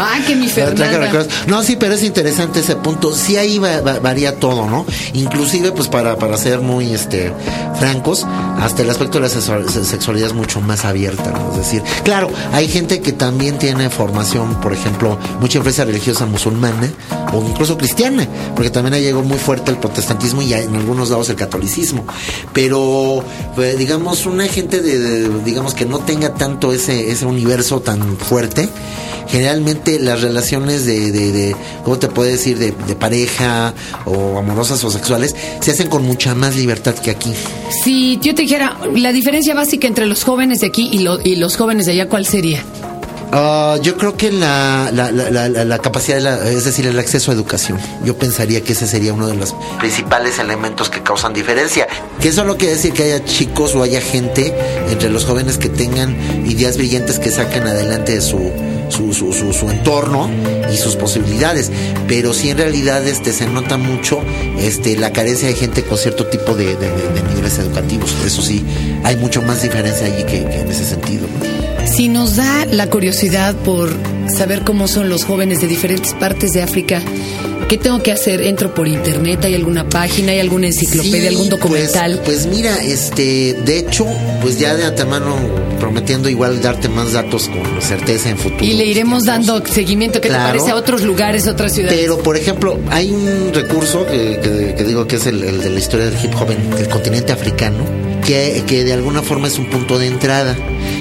Ay, 0.01 0.22
que 0.24 0.36
mi 0.36 0.48
Fernanda. 0.56 1.10
No, 1.48 1.62
sí, 1.63 1.75
pero 1.77 1.94
es 1.96 2.03
interesante 2.03 2.62
ese 2.62 2.75
punto. 2.77 3.13
Sí 3.15 3.36
ahí 3.38 3.60
va- 3.60 3.82
va- 3.82 4.00
varía 4.00 4.39
todo, 4.39 4.65
¿no? 4.68 4.86
Inclusive, 5.13 5.72
pues 5.74 5.88
para, 5.89 6.15
para 6.18 6.38
ser 6.38 6.62
muy 6.62 6.94
este 6.94 7.34
francos, 7.79 8.25
hasta 8.60 8.82
el 8.82 8.89
aspecto 8.89 9.20
de 9.20 9.24
la 9.24 9.29
sexual- 9.29 9.70
se- 9.70 9.86
sexualidad 9.86 10.27
es 10.29 10.34
mucho 10.34 10.62
más 10.62 10.86
abierta, 10.86 11.32
¿no? 11.32 11.51
Es 11.51 11.58
decir, 11.58 11.84
claro, 12.03 12.29
hay 12.53 12.68
gente 12.68 13.01
que 13.01 13.12
también 13.13 13.58
tiene 13.58 13.89
formación, 13.89 14.56
por 14.62 14.74
ejemplo, 14.74 15.18
mucha 15.39 15.58
influencia 15.58 15.86
religiosa 15.86 16.25
musulmana 16.25 16.89
o 17.34 17.44
incluso 17.48 17.77
cristiana, 17.77 18.27
porque 18.56 18.70
también 18.70 18.94
ahí 18.94 19.03
llegó 19.03 19.22
muy 19.24 19.38
fuerte 19.38 19.72
el 19.72 19.77
protestantismo 19.77 20.41
y 20.41 20.53
en 20.53 20.75
algunos 20.75 21.10
lados 21.10 21.29
el 21.29 21.36
catolicismo. 21.36 22.06
Pero, 22.53 23.24
pues, 23.56 23.77
digamos, 23.77 24.25
una 24.25 24.48
gente 24.48 24.82
de, 24.82 24.98
de- 25.00 25.44
digamos, 25.44 25.74
que 25.74 25.86
no 25.86 26.00
tenga 26.00 26.34
tanto 26.34 26.72
ese, 26.74 27.12
ese 27.12 27.25
universo 27.25 27.79
tan 27.82 28.18
fuerte, 28.18 28.68
generalmente 29.27 29.88
las 29.98 30.22
relaciones 30.22 30.86
de, 30.86 31.12
de, 31.12 31.31
de 31.31 31.55
¿cómo 31.84 31.98
te 31.98 32.08
puedo 32.08 32.29
decir? 32.29 32.60
De, 32.60 32.72
de 32.88 32.96
pareja 32.96 33.74
o 34.05 34.38
amorosas 34.38 34.84
o 34.84 34.91
sexuales 34.91 35.36
se 35.62 35.72
hacen 35.72 35.88
con 35.88 36.03
mucha 36.03 36.36
más 36.36 36.55
libertad 36.55 36.93
que 36.96 37.10
aquí. 37.12 37.34
Si 37.84 38.19
yo 38.22 38.36
te 38.36 38.41
dijera, 38.43 38.77
la 38.93 39.12
diferencia 39.13 39.55
básica 39.55 39.88
entre 39.88 40.05
los 40.05 40.24
jóvenes 40.24 40.60
de 40.60 40.67
aquí 40.67 40.89
y, 40.91 41.00
lo- 41.00 41.19
y 41.24 41.38
los 41.38 41.55
jóvenes 41.55 41.86
de 41.86 41.93
allá, 41.93 42.10
¿cuál 42.10 42.25
sería? 42.25 42.62
Ah, 43.31 43.77
yo 43.84 43.96
creo 43.96 44.17
que 44.17 44.31
la, 44.31 44.89
la, 44.91 45.12
la, 45.12 45.48
la- 45.48 45.77
capacidad, 45.77 46.17
de 46.17 46.24
la- 46.24 46.50
es 46.50 46.65
decir, 46.65 46.88
el 46.88 46.98
acceso 46.98 47.29
a 47.29 47.36
educación. 47.36 47.77
Yo 48.03 48.17
pensaría 48.17 48.62
que 48.63 48.74
ese 48.74 48.88
sería 48.88 49.13
uno 49.13 49.27
de 49.27 49.36
los 49.36 49.53
principales 49.79 50.39
elementos 50.39 50.89
que 50.89 51.03
causan 51.03 51.34
diferencia. 51.34 51.88
Que 52.19 52.29
eso 52.29 52.43
no 52.43 52.58
quiere 52.58 52.74
decir 52.74 52.91
que 52.91 53.03
haya 53.03 53.24
chicos 53.25 53.75
o 53.75 53.84
haya 53.84 54.01
gente 54.01 54.51
entre 54.89 55.12
los 55.12 55.25
jóvenes 55.25 55.60
que 55.60 55.69
tengan 55.69 56.17
ideas 56.50 56.77
brillantes 56.77 57.19
que 57.19 57.29
saquen 57.29 57.67
adelante 57.67 58.19
su, 58.22 58.51
su, 58.89 59.13
su, 59.13 59.31
su, 59.34 59.69
entorno 59.69 60.29
y 60.72 60.77
sus 60.77 60.96
posibilidades. 60.96 61.72
Pero 62.08 62.34
sí 62.34 62.50
en 62.50 62.58
realidad 62.58 63.05
este, 63.08 63.34
se 63.34 63.48
nota 63.48 63.77
mucho 63.77 64.22
este, 64.58 64.98
la 64.98 65.13
carencia 65.13 65.48
de 65.48 65.55
gente 65.55 65.84
con 65.84 65.98
cierto 65.98 66.27
tipo 66.27 66.55
de, 66.55 66.75
niveles 67.29 67.60
educativos. 67.60 68.15
Eso 68.25 68.41
sí, 68.41 68.63
hay 69.03 69.15
mucho 69.15 69.41
más 69.41 69.62
diferencia 69.62 70.08
allí 70.08 70.24
que, 70.24 70.38
en 70.41 70.70
ese 70.70 70.85
sentido. 70.85 71.27
Si 71.85 72.07
nos 72.07 72.35
da 72.35 72.66
la 72.66 72.87
curiosidad 72.87 73.55
por 73.55 73.90
saber 74.29 74.63
cómo 74.63 74.87
son 74.87 75.09
los 75.09 75.24
jóvenes 75.25 75.61
de 75.61 75.68
diferentes 75.68 76.13
partes 76.13 76.51
de 76.53 76.61
África, 76.61 77.01
¿qué 77.68 77.77
tengo 77.77 78.01
que 78.01 78.11
hacer? 78.11 78.42
¿Entro 78.42 78.74
por 78.74 78.87
internet? 78.87 79.44
¿Hay 79.46 79.55
alguna 79.55 79.87
página? 79.89 80.31
¿Hay 80.31 80.39
alguna 80.39 80.68
enciclopedia? 80.68 81.22
Sí, 81.22 81.27
¿Algún 81.27 81.50
documental? 81.50 82.20
Pues, 82.25 82.46
pues 82.46 82.55
mira, 82.55 82.81
este, 82.83 83.53
de 83.65 83.79
hecho, 83.79 84.05
pues 84.42 84.59
ya 84.59 84.75
de 84.75 84.85
antemano 84.85 85.35
prometiendo 85.79 86.29
igual 86.29 86.61
darte 86.61 86.89
más 86.89 87.13
datos 87.13 87.48
con 87.50 87.81
certeza 87.81 88.29
en 88.29 88.37
futuro. 88.37 88.63
y 88.65 88.74
le 88.74 88.85
iremos 88.85 89.24
tiempos. 89.24 89.48
dando 89.48 89.65
seguimiento, 89.74 90.20
¿qué 90.22 90.27
Claro. 90.29 90.44
te 90.44 90.50
parece? 90.59 90.72
A 90.72 90.75
otros 90.75 91.01
lugares, 91.03 91.48
otras 91.48 91.74
ciudades. 91.74 91.98
Pero, 92.00 92.18
por 92.20 92.35
ejemplo, 92.37 92.77
hay 92.89 93.11
un 93.11 93.51
recurso 93.53 94.05
que, 94.05 94.39
que- 94.42 94.75
que 94.75 94.83
digo 94.83 95.07
que 95.07 95.15
es 95.18 95.25
el, 95.25 95.44
el 95.44 95.61
de 95.61 95.70
la 95.70 95.79
historia 95.79 96.05
del 96.09 96.15
hip 96.24 96.33
hop 96.39 96.51
en 96.51 96.74
el 96.79 96.89
continente 96.89 97.31
africano, 97.31 97.77
que, 98.29 98.83
de 98.83 98.94
alguna 98.94 99.24
forma 99.24 99.48
es 99.48 99.57
un 99.57 99.65
punto 99.65 99.98
de 99.98 100.07
entrada. 100.07 100.55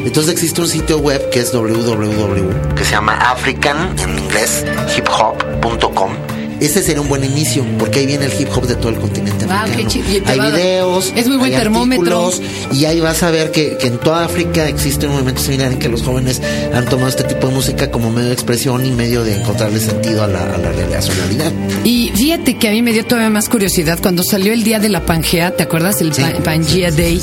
Entonces 0.05 0.33
existe 0.33 0.63
un 0.63 0.69
sitio 0.69 0.99
web 0.99 1.29
que 1.31 1.41
es 1.41 1.53
www, 1.53 2.75
que 2.75 2.85
se 2.85 2.93
llama 2.93 3.15
African, 3.17 3.95
en 3.99 4.19
inglés, 4.19 4.65
hiphop.com. 4.97 6.28
Ese 6.61 6.83
sería 6.83 7.01
un 7.01 7.09
buen 7.09 7.23
inicio, 7.25 7.65
porque 7.79 8.01
ahí 8.01 8.07
viene 8.07 8.25
el 8.27 8.33
hip 8.41 8.49
hop 8.55 8.67
de 8.67 8.75
todo 8.75 8.89
el 8.89 8.97
continente 8.97 9.47
Ah, 9.49 9.65
qué 9.75 9.85
te 9.85 10.31
Hay 10.31 10.41
videos, 10.41 11.13
es 11.17 11.27
muy 11.29 11.37
buen 11.37 11.53
hay 11.53 11.59
termómetro. 11.59 12.31
y 12.73 12.85
ahí 12.85 13.01
vas 13.01 13.23
a 13.23 13.31
ver 13.31 13.51
que, 13.53 13.77
que 13.79 13.87
en 13.87 13.99
toda 13.99 14.25
África 14.25 14.69
existe 14.69 15.07
un 15.07 15.13
movimiento 15.13 15.41
similar 15.43 15.73
en 15.73 15.79
que 15.79 15.89
los 15.89 16.03
jóvenes 16.03 16.43
han 16.75 16.85
tomado 16.87 17.09
este 17.09 17.25
tipo 17.25 17.47
de 17.49 17.55
música 17.55 17.91
como 17.91 18.11
medio 18.11 18.29
de 18.29 18.35
expresión 18.35 18.85
y 18.85 18.91
medio 18.91 19.23
de 19.25 19.37
encontrarle 19.41 19.79
sentido 19.81 20.23
a 20.25 20.27
la, 20.27 20.43
a 20.55 20.59
la, 20.59 20.73
real- 20.73 20.95
a 20.95 21.03
su 21.03 21.13
realidad. 21.13 21.53
Y 21.85 22.11
fíjate 22.15 22.57
que 22.59 22.69
a 22.69 22.73
mí 22.73 22.83
me 22.83 22.93
dio 22.93 23.05
todavía 23.05 23.31
más 23.31 23.49
curiosidad 23.49 23.99
cuando 24.03 24.23
salió 24.23 24.53
el 24.53 24.65
día 24.65 24.79
de 24.81 24.89
la 24.89 25.07
Pangea, 25.07 25.53
¿te 25.57 25.63
acuerdas? 25.63 26.01
El 26.01 26.13
Sí, 26.13 26.23
Pa- 26.23 26.43
Pangea 26.43 26.91
Day. 26.91 27.21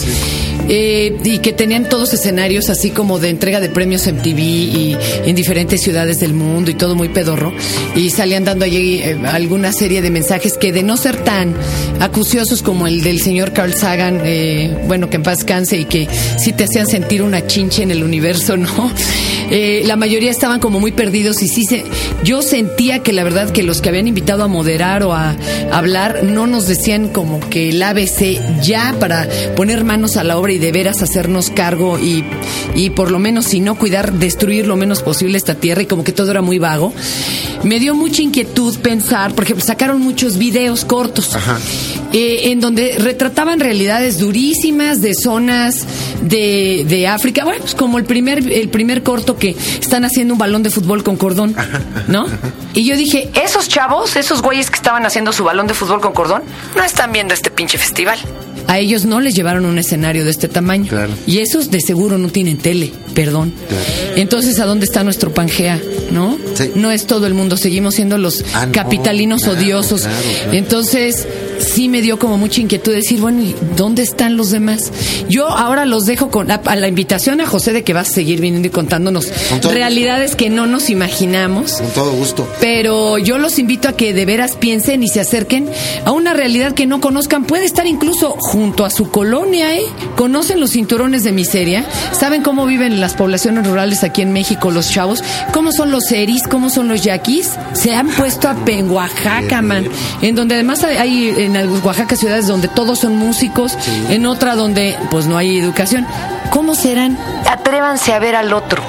Eh, 0.67 1.15
y 1.23 1.39
que 1.39 1.53
tenían 1.53 1.87
todos 1.87 2.13
escenarios 2.13 2.69
así 2.69 2.89
como 2.89 3.19
de 3.19 3.29
entrega 3.29 3.59
de 3.59 3.69
premios 3.69 4.07
MTV 4.07 4.39
y 4.39 4.97
en 5.25 5.35
diferentes 5.35 5.81
ciudades 5.81 6.19
del 6.19 6.33
mundo 6.33 6.71
y 6.71 6.73
todo 6.73 6.95
muy 6.95 7.09
pedorro. 7.09 7.53
Y 7.95 8.09
salían 8.09 8.45
dando 8.45 8.65
allí 8.65 8.99
eh, 8.99 9.17
alguna 9.25 9.71
serie 9.71 10.01
de 10.01 10.09
mensajes 10.09 10.57
que 10.57 10.71
de 10.71 10.81
no 10.81 10.97
ser 10.97 11.17
tan 11.17 11.53
acuciosos 11.99 12.63
como 12.63 12.87
el 12.87 13.03
del 13.03 13.21
señor 13.21 13.53
Carl 13.53 13.73
Sagan, 13.73 14.21
eh, 14.25 14.75
bueno, 14.87 15.09
que 15.09 15.17
en 15.17 15.23
paz 15.23 15.43
canse 15.43 15.77
y 15.77 15.85
que 15.85 16.07
sí 16.37 16.51
te 16.51 16.63
hacían 16.63 16.87
sentir 16.87 17.21
una 17.21 17.45
chinche 17.45 17.83
en 17.83 17.91
el 17.91 18.03
universo, 18.03 18.57
¿no? 18.57 18.91
Eh, 19.49 19.83
la 19.85 19.95
mayoría 19.95 20.31
estaban 20.31 20.59
como 20.59 20.79
muy 20.79 20.91
perdidos 20.91 21.41
y 21.41 21.47
sí 21.47 21.65
se, 21.65 21.85
yo 22.23 22.41
sentía 22.41 22.99
que 22.99 23.13
la 23.13 23.23
verdad 23.23 23.51
que 23.51 23.63
los 23.63 23.81
que 23.81 23.89
habían 23.89 24.07
invitado 24.07 24.43
a 24.43 24.47
moderar 24.47 25.03
o 25.03 25.13
a, 25.13 25.35
hablar 25.71 26.23
no 26.23 26.47
nos 26.47 26.67
decían 26.67 27.09
como 27.09 27.39
que 27.39 27.69
el 27.69 27.81
ABC 27.81 28.39
ya 28.61 28.95
para 28.99 29.27
poner 29.55 29.83
manos 29.83 30.17
a 30.17 30.23
la 30.23 30.37
obra 30.37 30.53
y 30.53 30.57
de 30.57 30.71
veras 30.71 31.01
hacernos 31.01 31.49
cargo 31.49 31.99
y, 31.99 32.23
y 32.75 32.91
por 32.91 33.11
lo 33.11 33.19
menos 33.19 33.45
si 33.45 33.59
no 33.59 33.75
cuidar, 33.75 34.13
destruir 34.13 34.67
lo 34.67 34.75
menos 34.75 35.03
posible 35.03 35.37
esta 35.37 35.55
tierra 35.55 35.81
y 35.81 35.85
como 35.85 36.03
que 36.03 36.11
todo 36.11 36.31
era 36.31 36.41
muy 36.41 36.59
vago. 36.59 36.93
Me 37.63 37.79
dio 37.79 37.95
mucha 37.95 38.21
inquietud 38.21 38.77
pensar, 38.79 39.33
por 39.33 39.43
ejemplo, 39.43 39.65
sacaron 39.65 40.01
muchos 40.01 40.37
videos 40.37 40.85
cortos 40.85 41.35
Ajá. 41.35 41.57
Eh, 42.17 42.51
en 42.51 42.61
donde 42.61 42.95
retrataban 42.97 43.59
realidades 43.59 44.19
durísimas 44.19 45.01
de 45.01 45.13
zonas 45.13 45.83
de, 46.21 46.85
de 46.87 47.07
África. 47.07 47.43
Bueno, 47.43 47.59
pues 47.59 47.75
como 47.75 47.97
el 47.97 48.05
primer, 48.05 48.51
el 48.51 48.69
primer 48.69 49.03
corto 49.03 49.37
que 49.37 49.53
están 49.81 50.05
haciendo 50.05 50.33
un 50.33 50.37
balón 50.37 50.63
de 50.63 50.69
fútbol 50.69 51.03
con 51.03 51.17
cordón, 51.17 51.53
¿no? 52.07 52.25
Y 52.73 52.85
yo 52.85 52.95
dije, 52.95 53.29
esos 53.43 53.67
chavos, 53.67 54.15
esos 54.15 54.41
güeyes 54.41 54.69
que 54.69 54.77
estaban 54.77 55.05
haciendo 55.05 55.33
su 55.33 55.43
balón 55.43 55.67
de 55.67 55.73
fútbol 55.73 55.99
con 55.99 56.13
cordón, 56.13 56.43
no 56.77 56.83
están 56.85 57.11
viendo 57.11 57.33
este 57.33 57.51
pinche 57.51 57.77
festival. 57.77 58.17
A 58.67 58.79
ellos 58.79 59.05
no 59.05 59.19
les 59.19 59.35
llevaron 59.35 59.65
un 59.65 59.77
escenario 59.77 60.23
de 60.25 60.31
este 60.31 60.47
tamaño. 60.47 60.87
Claro. 60.89 61.11
Y 61.27 61.37
esos 61.39 61.69
de 61.69 61.81
seguro 61.81 62.17
no 62.17 62.29
tienen 62.29 62.57
tele, 62.57 62.91
perdón. 63.13 63.53
Entonces, 64.15 64.59
¿a 64.59 64.65
dónde 64.65 64.85
está 64.85 65.03
nuestro 65.03 65.31
Pangea? 65.33 65.79
¿No? 66.11 66.37
Sí. 66.55 66.71
No 66.73 66.89
es 66.91 67.05
todo 67.05 67.27
el 67.27 67.33
mundo, 67.35 67.57
seguimos 67.57 67.93
siendo 67.95 68.17
los 68.17 68.43
Ah, 68.55 68.65
no, 68.65 68.71
capitalinos 68.71 69.43
claro, 69.43 69.59
odiosos. 69.59 70.07
Entonces, 70.51 71.27
sí 71.59 71.89
me 71.89 72.01
dio 72.01 72.19
como 72.19 72.37
mucha 72.37 72.61
inquietud 72.61 72.93
decir, 72.93 73.19
bueno, 73.19 73.41
¿y 73.41 73.55
dónde 73.75 74.03
están 74.03 74.37
los 74.37 74.51
demás? 74.51 74.91
Yo 75.29 75.47
ahora 75.49 75.85
los 75.85 76.05
dejo 76.05 76.29
con 76.29 76.51
a, 76.51 76.55
a 76.55 76.75
la 76.75 76.87
invitación 76.87 77.41
a 77.41 77.47
José 77.47 77.73
de 77.73 77.83
que 77.83 77.93
vas 77.93 78.09
a 78.09 78.13
seguir 78.13 78.41
viniendo 78.41 78.67
y 78.67 78.71
contándonos 78.71 79.27
Con 79.49 79.73
realidades 79.73 80.35
que 80.35 80.49
no 80.49 80.67
nos 80.67 80.89
imaginamos. 80.89 81.73
Con 81.73 81.89
todo 81.91 82.11
gusto. 82.11 82.47
Pero 82.59 83.17
yo 83.17 83.37
los 83.37 83.59
invito 83.59 83.89
a 83.89 83.93
que 83.93 84.13
de 84.13 84.25
veras 84.25 84.55
piensen 84.55 85.03
y 85.03 85.07
se 85.07 85.19
acerquen 85.19 85.69
a 86.05 86.11
una 86.11 86.33
realidad 86.33 86.73
que 86.73 86.85
no 86.85 87.01
conozcan. 87.01 87.45
Puede 87.45 87.65
estar 87.65 87.87
incluso 87.87 88.35
junto 88.39 88.85
a 88.85 88.89
su 88.89 89.09
colonia, 89.09 89.75
¿eh? 89.75 89.83
Conocen 90.15 90.59
los 90.59 90.71
cinturones 90.71 91.23
de 91.23 91.31
miseria, 91.31 91.85
saben 92.11 92.41
cómo 92.41 92.65
viven 92.65 93.01
las 93.01 93.13
poblaciones 93.13 93.67
rurales 93.67 94.03
aquí 94.03 94.21
en 94.21 94.33
México 94.33 94.71
los 94.71 94.91
chavos, 94.91 95.23
cómo 95.51 95.71
son 95.71 95.91
los 95.91 96.11
eris, 96.11 96.43
cómo 96.43 96.69
son 96.69 96.87
los 96.87 97.01
yaquis. 97.01 97.51
Se 97.73 97.95
han 97.95 98.09
puesto 98.09 98.47
a 98.49 98.55
en 98.67 98.89
Oaxaca, 98.89 99.61
man. 99.61 99.87
En 100.21 100.35
donde 100.35 100.55
además 100.55 100.83
hay 100.83 101.44
en 101.45 101.57
algunas 101.57 101.83
Oaxaca 101.83 102.15
ciudades 102.15 102.47
donde 102.47 102.67
todos 102.67 102.99
son 102.99 103.15
músicos, 103.15 103.77
en 104.09 104.25
otra 104.25 104.55
donde 104.55 104.97
pues 105.11 105.27
no 105.27 105.37
hay 105.37 105.57
educación. 105.59 106.05
¿Cómo 106.49 106.75
serán? 106.75 107.17
Atrévanse 107.49 108.13
a 108.13 108.19
ver 108.19 108.35
al 108.35 108.53
otro. 108.53 108.83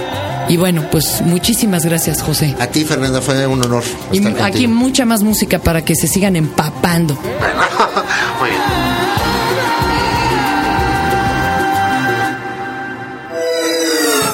Y 0.49 0.57
bueno, 0.57 0.85
pues 0.90 1.23
muchísimas 1.23 1.85
gracias, 1.85 2.23
José. 2.23 2.55
A 2.61 2.69
ti, 2.69 2.85
Fernanda, 2.85 3.21
fue 3.21 3.47
un 3.47 3.64
honor. 3.64 3.83
Y 4.12 4.19
estar 4.19 4.33
aquí 4.35 4.64
contigo. 4.64 4.73
mucha 4.75 5.05
más 5.05 5.23
música 5.23 5.59
para 5.59 5.85
que 5.85 5.97
se 5.97 6.07
sigan 6.07 6.37
empapando. 6.37 7.14
Muy 8.40 8.51
bien. 8.51 8.62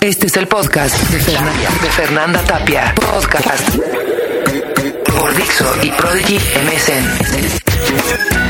Este 0.02 0.26
es 0.26 0.36
el 0.36 0.48
podcast 0.48 0.98
de 1.10 1.20
Fernanda, 1.20 1.70
de 1.80 1.90
Fernanda 1.90 2.40
Tapia. 2.40 2.92
Podcast 2.96 3.68
por 5.06 5.34
Dixo 5.36 5.64
y 5.82 5.90
Prodigy 5.92 6.36
MSN. 6.36 7.61
Thank 7.94 8.32
you. 8.32 8.41